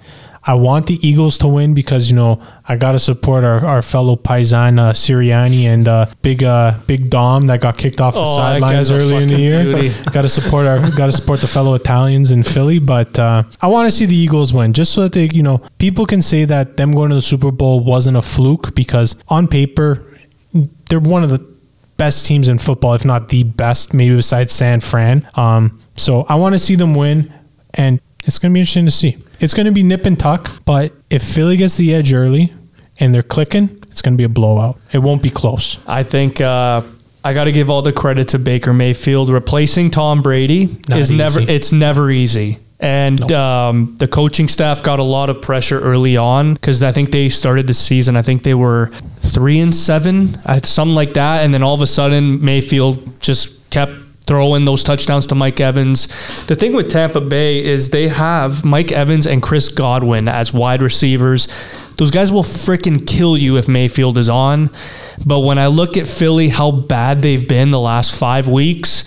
I 0.45 0.55
want 0.55 0.87
the 0.87 1.07
Eagles 1.07 1.39
to 1.39 1.49
win 1.49 1.73
because 1.75 2.11
you 2.11 2.17
know 2.17 2.43
I 2.67 2.77
got 2.77 2.93
to 2.93 2.99
support 2.99 3.45
our, 3.45 3.65
our 3.65 3.83
fellow 3.83 4.17
paisan 4.17 4.79
uh, 4.79 4.93
Sirianni 4.93 5.65
and 5.65 5.87
uh, 5.87 6.07
big 6.23 6.43
uh, 6.43 6.75
big 6.87 7.11
Dom 7.11 7.47
that 7.47 7.61
got 7.61 7.79
kicked 7.79 8.01
off 8.01 8.15
the 8.15 8.21
Oh, 8.21 8.37
sidelines 8.37 8.91
early 8.91 9.23
in 9.23 9.29
the 9.29 9.39
year. 9.41 9.93
got 10.13 10.23
to 10.23 10.29
support 10.29 10.67
our 10.67 10.79
got 10.97 11.07
to 11.07 11.13
support 11.13 11.41
the 11.41 11.47
fellow 11.47 11.75
Italians 11.75 12.31
in 12.31 12.43
Philly, 12.43 12.79
but 12.79 13.19
uh, 13.19 13.45
I 13.61 13.69
want 13.69 13.87
to 13.87 13.91
see 13.91 14.07
the 14.07 14.17
Eagles 14.17 14.53
win 14.53 14.73
just 14.73 14.93
so 14.93 15.03
that 15.03 15.13
they 15.13 15.29
you 15.33 15.43
know 15.43 15.59
people 15.79 16.07
can 16.07 16.21
say 16.23 16.45
that 16.45 16.77
them 16.77 16.93
going 16.93 17.11
to 17.11 17.17
the 17.17 17.23
Super 17.23 17.51
Bowl 17.51 17.81
wasn't 17.81 18.17
a 18.17 18.23
fluke 18.23 18.75
because 18.75 19.17
on 19.29 19.47
paper 19.47 20.05
they're 20.89 21.01
one 21.01 21.23
of 21.23 21.31
the 21.31 21.53
best 21.97 22.27
teams 22.27 22.49
in 22.49 22.59
football, 22.59 22.95
if 22.95 23.05
not 23.05 23.29
the 23.29 23.45
best, 23.45 23.95
maybe 23.95 24.17
besides 24.17 24.53
San 24.53 24.81
Fran. 24.81 25.29
Um, 25.35 25.79
so 25.97 26.23
I 26.29 26.35
want 26.35 26.55
to 26.55 26.59
see 26.59 26.75
them 26.75 26.95
win, 26.95 27.33
and 27.75 28.01
it's 28.25 28.39
going 28.39 28.53
to 28.53 28.55
be 28.55 28.61
interesting 28.61 28.85
to 28.85 28.91
see. 28.91 29.19
It's 29.41 29.55
going 29.55 29.67
to 29.67 29.73
be 29.73 29.83
nip 29.83 30.07
and 30.07 30.19
tuck, 30.19 30.51
but 30.65 30.93
if 31.11 31.23
Philly 31.23 31.57
gets 31.57 31.77
the 31.77 31.93
edge 31.95 32.13
early 32.13 32.53
and 33.01 33.15
they're 33.15 33.23
clicking, 33.23 33.83
it's 33.91 34.03
going 34.03 34.15
to 34.15 34.19
be 34.19 34.25
a 34.25 34.29
blowout. 34.29 34.79
It 34.93 34.99
won't 34.99 35.23
be 35.23 35.31
close. 35.31 35.79
I 35.87 36.03
think 36.03 36.41
uh, 36.41 36.83
I 37.25 37.35
got 37.35 37.45
to 37.45 37.53
give 37.53 37.71
all 37.71 37.83
the 37.83 37.93
credit 37.93 38.29
to 38.29 38.39
Baker 38.39 38.73
Mayfield. 38.73 39.29
Replacing 39.29 39.91
Tom 39.91 40.23
Brady 40.23 40.77
Not 40.89 40.99
is 40.99 41.11
never 41.11 41.41
it's 41.41 41.73
never 41.73 42.11
easy. 42.11 42.59
And 42.81 43.31
um, 43.31 43.95
the 43.99 44.09
coaching 44.09 44.49
staff 44.49 44.83
got 44.83 44.99
a 44.99 45.05
lot 45.05 45.31
of 45.31 45.41
pressure 45.41 45.79
early 45.79 46.17
on 46.17 46.55
because 46.55 46.83
I 46.83 46.91
think 46.91 47.13
they 47.13 47.29
started 47.29 47.69
the 47.69 47.75
season. 47.75 48.17
I 48.17 48.23
think 48.23 48.43
they 48.43 48.55
were 48.55 48.91
three 49.21 49.61
and 49.61 49.73
seven, 49.73 50.35
uh, 50.45 50.61
something 50.65 50.97
like 50.97 51.13
that. 51.13 51.45
And 51.45 51.55
then 51.55 51.63
all 51.63 51.75
of 51.75 51.83
a 51.83 51.87
sudden, 51.87 52.45
Mayfield 52.45 53.21
just 53.21 53.71
kept 53.71 53.93
throwing 54.33 54.65
those 54.65 54.83
touchdowns 54.83 55.27
to 55.27 55.35
Mike 55.35 55.61
Evans. 55.61 56.07
The 56.47 56.57
thing 56.57 56.73
with 56.73 56.89
Tampa 56.91 57.21
Bay 57.21 57.63
is 57.63 57.91
they 57.91 58.09
have 58.09 58.65
Mike 58.65 58.91
Evans 58.91 59.27
and 59.27 59.43
Chris 59.43 59.69
Godwin 59.69 60.27
as 60.27 60.55
wide 60.55 60.81
receivers. 60.81 61.49
Those 61.99 62.11
guys 62.11 62.33
will 62.33 62.43
freaking 62.43 63.07
kill 63.07 63.37
you 63.37 63.59
if 63.59 63.69
Mayfield 63.69 64.17
is 64.17 64.31
on. 64.31 64.71
But 65.27 65.41
when 65.41 65.59
I 65.59 65.67
look 65.67 65.99
at 65.99 66.07
Philly, 66.07 66.49
how 66.49 66.71
bad 66.71 67.21
they've 67.21 67.47
been 67.47 67.69
the 67.69 67.79
last 67.79 68.19
five 68.19 68.49
weeks, 68.49 69.05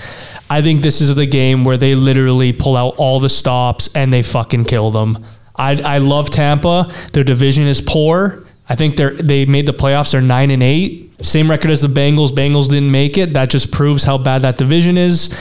I 0.47 0.61
think 0.61 0.81
this 0.81 1.01
is 1.01 1.15
the 1.15 1.25
game 1.25 1.63
where 1.63 1.75
they 1.75 1.95
literally 1.95 2.53
pull 2.53 2.77
out 2.77 2.93
all 2.97 3.19
the 3.19 3.27
stops 3.27 3.89
and 3.95 4.13
they 4.13 4.21
fucking 4.21 4.65
kill 4.65 4.91
them. 4.91 5.25
I, 5.55 5.81
I 5.83 5.97
love 5.97 6.29
Tampa. 6.29 6.93
Their 7.13 7.23
division 7.23 7.65
is 7.65 7.81
poor. 7.81 8.45
I 8.69 8.75
think 8.75 8.95
they're 8.95 9.09
they 9.09 9.47
made 9.47 9.65
the 9.65 9.73
playoffs. 9.73 10.11
They're 10.11 10.21
nine 10.21 10.51
and 10.51 10.61
eight. 10.61 11.04
Same 11.21 11.49
record 11.49 11.71
as 11.71 11.81
the 11.81 11.87
Bengals. 11.87 12.29
Bengals 12.29 12.69
didn't 12.69 12.91
make 12.91 13.17
it. 13.17 13.33
That 13.33 13.49
just 13.49 13.71
proves 13.71 14.03
how 14.03 14.17
bad 14.17 14.41
that 14.41 14.57
division 14.57 14.97
is. 14.97 15.37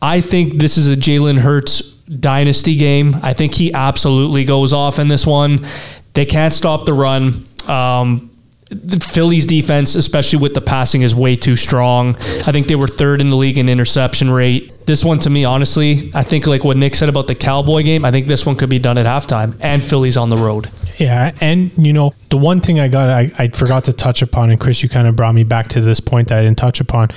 I 0.00 0.20
think 0.20 0.54
this 0.54 0.76
is 0.76 0.90
a 0.92 0.96
Jalen 0.96 1.38
Hurts 1.38 1.80
dynasty 2.04 2.76
game. 2.76 3.16
I 3.22 3.32
think 3.32 3.54
he 3.54 3.72
absolutely 3.72 4.44
goes 4.44 4.72
off 4.72 4.98
in 4.98 5.08
this 5.08 5.26
one. 5.26 5.66
They 6.14 6.24
can't 6.26 6.54
stop 6.54 6.84
the 6.86 6.92
run. 6.92 7.44
Um, 7.66 8.30
the 8.70 9.00
Phillies 9.00 9.46
defense, 9.46 9.94
especially 9.94 10.38
with 10.38 10.54
the 10.54 10.60
passing, 10.60 11.02
is 11.02 11.14
way 11.14 11.36
too 11.36 11.56
strong. 11.56 12.16
I 12.16 12.52
think 12.52 12.66
they 12.66 12.76
were 12.76 12.86
third 12.86 13.20
in 13.20 13.30
the 13.30 13.36
league 13.36 13.56
in 13.56 13.68
interception 13.68 14.30
rate. 14.30 14.86
This 14.86 15.04
one, 15.04 15.18
to 15.20 15.30
me, 15.30 15.44
honestly, 15.44 16.10
I 16.14 16.22
think 16.22 16.46
like 16.46 16.64
what 16.64 16.76
Nick 16.76 16.94
said 16.94 17.08
about 17.08 17.28
the 17.28 17.34
Cowboy 17.34 17.82
game, 17.82 18.04
I 18.04 18.10
think 18.10 18.26
this 18.26 18.44
one 18.44 18.56
could 18.56 18.68
be 18.68 18.78
done 18.78 18.98
at 18.98 19.06
halftime 19.06 19.56
and 19.60 19.82
Phillies 19.82 20.16
on 20.16 20.28
the 20.28 20.36
road. 20.36 20.70
Yeah, 20.98 21.32
and 21.40 21.70
you 21.78 21.92
know 21.92 22.12
the 22.28 22.36
one 22.36 22.60
thing 22.60 22.80
I 22.80 22.88
got 22.88 23.08
I, 23.08 23.30
I 23.38 23.48
forgot 23.48 23.84
to 23.84 23.92
touch 23.92 24.20
upon, 24.20 24.50
and 24.50 24.60
Chris, 24.60 24.82
you 24.82 24.88
kind 24.88 25.06
of 25.06 25.16
brought 25.16 25.34
me 25.34 25.44
back 25.44 25.68
to 25.68 25.80
this 25.80 26.00
point 26.00 26.28
that 26.28 26.38
I 26.38 26.42
didn't 26.42 26.58
touch 26.58 26.80
upon. 26.80 27.08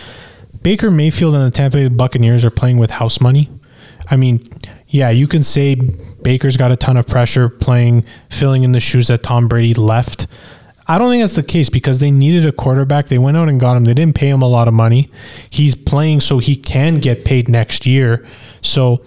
Baker 0.62 0.92
Mayfield 0.92 1.34
and 1.36 1.44
the 1.44 1.52
Tampa 1.52 1.78
Bay 1.78 1.88
Buccaneers 1.90 2.46
are 2.46 2.52
playing 2.52 2.78
with 2.78 2.92
house 2.92 3.20
money. 3.20 3.50
I 4.10 4.18
mean, 4.18 4.48
yeah, 4.88 5.10
you 5.10 5.28
can 5.28 5.42
say 5.42 5.76
Baker's 6.22 6.58
got 6.58 6.72
a 6.72 6.76
ton 6.76 6.98
of 6.98 7.08
pressure 7.08 7.50
playing, 7.50 8.06
filling 8.30 8.64
in 8.64 8.72
the 8.72 8.80
shoes 8.80 9.08
that 9.08 9.24
Tom 9.24 9.48
Brady 9.48 9.74
left. 9.74 10.28
I 10.92 10.98
don't 10.98 11.10
think 11.10 11.24
that's 11.24 11.36
the 11.36 11.44
case 11.44 11.70
because 11.70 12.00
they 12.00 12.12
needed 12.12 12.46
a 12.46 12.52
quarterback. 12.52 13.08
They 13.08 13.18
went 13.18 13.38
out 13.38 13.48
and 13.48 13.62
got 13.62 13.78
him. 13.78 13.86
They 13.86 13.94
didn't 13.94 14.14
pay 14.14 14.28
him 14.28 14.42
a 14.42 14.48
lot 14.48 14.68
of 14.68 14.74
money. 14.74 15.10
He's 15.50 15.74
playing 15.74 16.20
so 16.20 16.40
he 16.40 16.58
can 16.58 17.00
get 17.00 17.24
paid 17.24 17.48
next 17.48 17.86
year. 17.86 18.26
So 18.62 19.02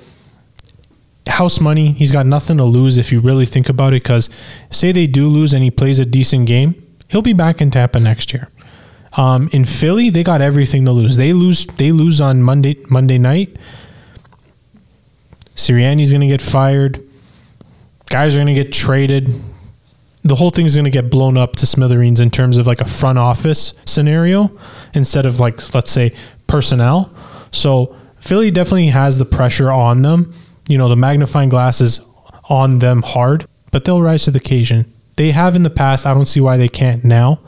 house 1.27 1.61
money. 1.61 1.93
He's 1.93 2.11
got 2.11 2.25
nothing 2.25 2.57
to 2.57 2.65
lose 2.65 2.97
if 2.97 3.13
you 3.13 3.21
really 3.21 3.45
think 3.45 3.69
about 3.69 3.93
it. 3.93 4.03
Because 4.03 4.31
say 4.71 4.93
they 4.93 5.07
do 5.07 5.29
lose 5.29 5.53
and 5.53 5.63
he 5.63 5.71
plays 5.71 5.99
a 5.99 6.07
decent 6.07 6.47
game, 6.47 6.83
he'll 7.11 7.21
be 7.21 7.35
back 7.35 7.61
in 7.61 7.71
Tampa 7.71 8.01
next 8.01 8.33
year. 8.33 8.49
Um, 9.19 9.51
in 9.53 9.67
Philly, 9.67 10.09
they 10.09 10.25
got 10.25 10.41
everything 10.41 10.87
to 10.87 10.91
lose. 10.91 11.19
They 11.19 11.35
lose. 11.35 11.67
They 11.67 11.93
lose 11.93 12.19
on 12.19 12.43
Monday 12.43 12.79
Monday 12.89 13.19
night. 13.19 13.59
Sirianni's 15.55 16.09
going 16.09 16.23
to 16.23 16.29
get 16.29 16.41
fired. 16.41 17.07
Guys 18.09 18.35
are 18.35 18.39
going 18.39 18.55
to 18.55 18.55
get 18.55 18.73
traded. 18.73 19.29
The 20.25 20.37
whole 20.37 20.51
thing's 20.51 20.75
going 20.75 20.85
to 20.85 20.91
get 20.91 21.11
blown 21.11 21.37
up 21.37 21.55
to 21.57 21.67
smithereens 21.67 22.19
in 22.19 22.31
terms 22.31 22.57
of 22.57 22.67
like 22.67 22.81
a 22.81 22.87
front 22.87 23.19
office 23.19 23.75
scenario 23.85 24.51
instead 24.95 25.27
of 25.27 25.39
like 25.39 25.75
let's 25.75 25.91
say 25.91 26.13
personnel. 26.47 27.15
So 27.53 27.95
Philly 28.19 28.51
definitely 28.51 28.89
has 28.89 29.19
the 29.19 29.27
pressure 29.27 29.71
on 29.71 30.03
them 30.03 30.33
you 30.69 30.79
know, 30.79 30.89
the 30.89 30.97
magnifying 30.97 31.49
glass 31.49 31.81
is 31.81 32.01
on 32.49 32.79
them 32.79 33.03
hard, 33.03 33.47
but 33.71 33.85
they'll 33.85 34.03
rise 34.03 34.25
to 34.25 34.31
the 34.31 34.39
occasion. 34.39 34.91
They 35.17 35.31
have 35.31 35.55
in 35.55 35.63
the 35.63 35.71
past. 35.71 36.07
I 36.07 36.15
don't 36.15 36.27
see 36.27 36.41
why 36.41 36.57
they 36.57 36.69
can't 36.69 37.05
now. 37.05 37.41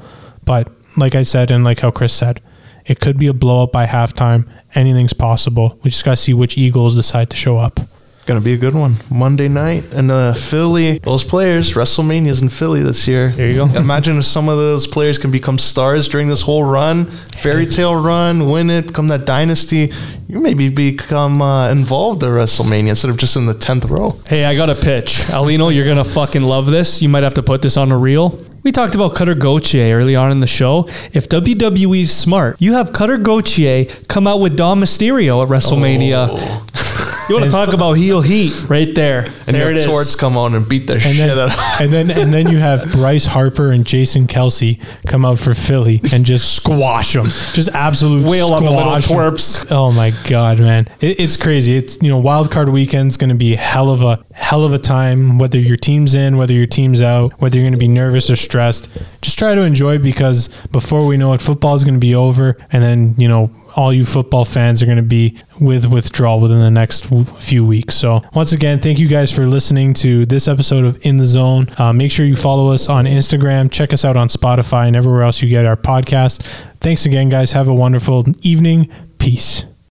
But 0.45 0.71
like 0.97 1.15
I 1.15 1.23
said, 1.23 1.51
and 1.51 1.65
like 1.65 1.81
how 1.81 1.91
Chris 1.91 2.13
said, 2.13 2.41
it 2.85 3.01
could 3.01 3.19
be 3.19 3.27
a 3.27 3.33
blow 3.33 3.65
up 3.65 3.73
by 3.73 3.87
halftime. 3.87 4.49
Anything's 4.75 5.13
possible. 5.13 5.79
We 5.83 5.91
just 5.91 6.05
got 6.05 6.13
to 6.13 6.17
see 6.17 6.35
which 6.35 6.57
Eagles 6.57 6.95
decide 6.95 7.31
to 7.31 7.37
show 7.37 7.59
up. 7.59 7.81
Gonna 8.27 8.41
be 8.41 8.55
a 8.55 8.57
good 8.57 8.75
one. 8.75 8.97
Monday 9.09 9.47
night 9.47 9.85
and 9.93 10.11
uh, 10.11 10.35
Philly. 10.35 10.99
Those 10.99 11.23
players, 11.23 11.75
WrestleMania's 11.75 12.43
in 12.43 12.49
Philly 12.49 12.83
this 12.83 13.07
year. 13.07 13.29
There 13.29 13.49
you 13.49 13.55
go. 13.55 13.67
Imagine 13.77 14.19
if 14.19 14.25
some 14.25 14.49
of 14.49 14.57
those 14.57 14.89
players 14.89 15.17
can 15.17 15.31
become 15.31 15.59
stars 15.59 16.09
during 16.09 16.27
this 16.27 16.43
whole 16.43 16.65
run, 16.65 17.05
fairy 17.07 17.67
tale 17.67 17.95
run, 17.95 18.51
win 18.51 18.69
it, 18.69 18.89
become 18.89 19.07
that 19.09 19.27
dynasty. 19.27 19.93
You 20.27 20.41
maybe 20.41 20.69
become 20.69 21.41
uh, 21.41 21.71
involved 21.71 22.25
at 22.25 22.31
WrestleMania 22.31 22.89
instead 22.89 23.13
of 23.13 23.17
just 23.17 23.37
in 23.37 23.47
the 23.47 23.55
tenth 23.55 23.85
row. 23.85 24.19
Hey, 24.27 24.45
I 24.45 24.57
got 24.57 24.71
a 24.71 24.75
pitch. 24.75 25.19
Aulino, 25.29 25.73
you're 25.73 25.87
gonna 25.87 26.03
fucking 26.03 26.43
love 26.43 26.67
this. 26.67 27.01
You 27.01 27.09
might 27.09 27.23
have 27.23 27.35
to 27.35 27.45
put 27.45 27.63
this 27.63 27.77
on 27.77 27.93
a 27.93 27.97
reel. 27.97 28.45
We 28.65 28.73
talked 28.73 28.97
about 28.97 29.15
Cutter 29.15 29.37
Gauthier 29.37 29.97
early 29.97 30.17
on 30.17 30.33
in 30.33 30.41
the 30.41 30.49
show. 30.49 30.89
If 31.13 31.29
WWE's 31.29 32.11
smart, 32.11 32.61
you 32.61 32.73
have 32.73 32.93
Cutter 32.93 33.19
Gauthier 33.19 33.85
come 34.09 34.27
out 34.27 34.41
with 34.41 34.57
Dom 34.57 34.81
Mysterio 34.81 35.45
at 35.45 35.49
WrestleMania. 35.49 36.27
Oh. 36.33 36.67
You 37.29 37.35
want 37.35 37.47
to 37.47 37.51
talk 37.51 37.73
about 37.73 37.95
heel 37.95 38.21
heat 38.21 38.53
right 38.69 38.95
there? 38.95 39.25
And 39.49 39.57
there 39.57 39.69
it 39.71 39.79
is. 39.79 39.85
Torts 39.85 40.15
come 40.15 40.37
on 40.37 40.55
and 40.55 40.69
beat 40.69 40.87
the 40.87 40.95
And 40.95 41.03
shit 41.03 41.17
then, 41.17 41.31
out 41.31 41.51
of 41.51 41.59
and 41.81 41.93
then 41.93 42.11
and 42.11 42.33
then 42.33 42.49
you 42.51 42.59
have 42.59 42.93
Bryce 42.93 43.25
Harper 43.25 43.73
and 43.73 43.85
Jason 43.85 44.29
Kelce 44.29 44.81
come 45.07 45.25
out 45.25 45.41
for 45.41 45.53
Philly 45.53 46.01
and 46.13 46.25
just 46.25 46.55
squash 46.55 47.15
them, 47.15 47.27
just 47.27 47.69
absolute 47.71 48.25
Whale 48.25 48.53
on 48.53 48.65
the 48.65 48.71
little 48.71 48.93
twerps. 48.93 49.67
Oh 49.71 49.91
my 49.91 50.13
god, 50.29 50.61
man, 50.61 50.87
it, 51.01 51.19
it's 51.19 51.37
crazy. 51.37 51.75
It's 51.75 52.01
you 52.01 52.11
know 52.11 52.19
wild 52.19 52.53
card 52.53 52.69
weekend's 52.69 53.17
going 53.17 53.31
to 53.31 53.37
be 53.37 53.57
hell 53.57 53.91
of 53.91 54.03
a 54.03 54.25
hell 54.33 54.65
of 54.65 54.73
a 54.73 54.79
time. 54.79 55.39
Whether 55.39 55.59
your 55.59 55.77
team's 55.77 56.15
in, 56.15 56.37
whether 56.37 56.55
your 56.55 56.67
team's 56.67 57.03
out, 57.03 57.41
whether 57.41 57.57
you're 57.57 57.65
going 57.65 57.73
to 57.73 57.79
be 57.79 57.89
nervous 57.89 58.31
or 58.31 58.37
stressed, 58.37 58.89
just 59.27 59.41
try 59.41 59.57
to 59.57 59.63
enjoy 59.63 59.99
because 59.99 60.47
before 60.71 61.05
we 61.05 61.17
know 61.17 61.33
it, 61.33 61.43
football 61.43 61.75
is 61.75 61.83
going 61.83 61.95
to 61.95 62.01
be 62.01 62.15
over, 62.15 62.57
and 62.71 62.81
then 62.81 63.17
you 63.19 63.27
know 63.27 63.51
all 63.75 63.93
you 63.93 64.05
football 64.05 64.45
fans 64.45 64.81
are 64.81 64.87
going 64.87 64.97
to 64.97 65.03
be 65.03 65.37
with 65.61 65.93
withdrawal 65.93 66.39
within 66.39 66.61
the 66.61 66.71
next 66.71 67.01
w- 67.11 67.25
few 67.25 67.67
weeks. 67.67 67.97
So 67.97 68.23
once 68.35 68.53
again, 68.53 68.79
thank 68.79 69.01
you 69.01 69.09
guys 69.09 69.33
for 69.33 69.45
listening 69.45 69.95
to 69.95 70.27
this 70.27 70.47
episode 70.47 70.85
of 70.85 70.97
In 71.05 71.17
the 71.17 71.27
Zone. 71.27 71.67
Uh, 71.77 71.93
make 71.93 72.13
sure 72.13 72.25
you 72.25 72.37
follow 72.37 72.73
us 72.73 72.89
on 72.89 73.05
Instagram, 73.05 73.71
check 73.71 73.93
us 73.93 74.05
out 74.05 74.17
on 74.17 74.29
Spotify 74.29 74.87
and 74.87 74.95
everywhere 74.95 75.25
else 75.25 75.43
you 75.43 75.49
get 75.49 75.67
our 75.67 75.77
podcast. 75.77 76.43
Thanks 76.79 77.05
again, 77.05 77.29
guys. 77.29 77.51
Have 77.51 77.67
a 77.67 77.75
wonderful 77.75 78.25
evening. 78.43 78.89
Peace. 79.19 79.65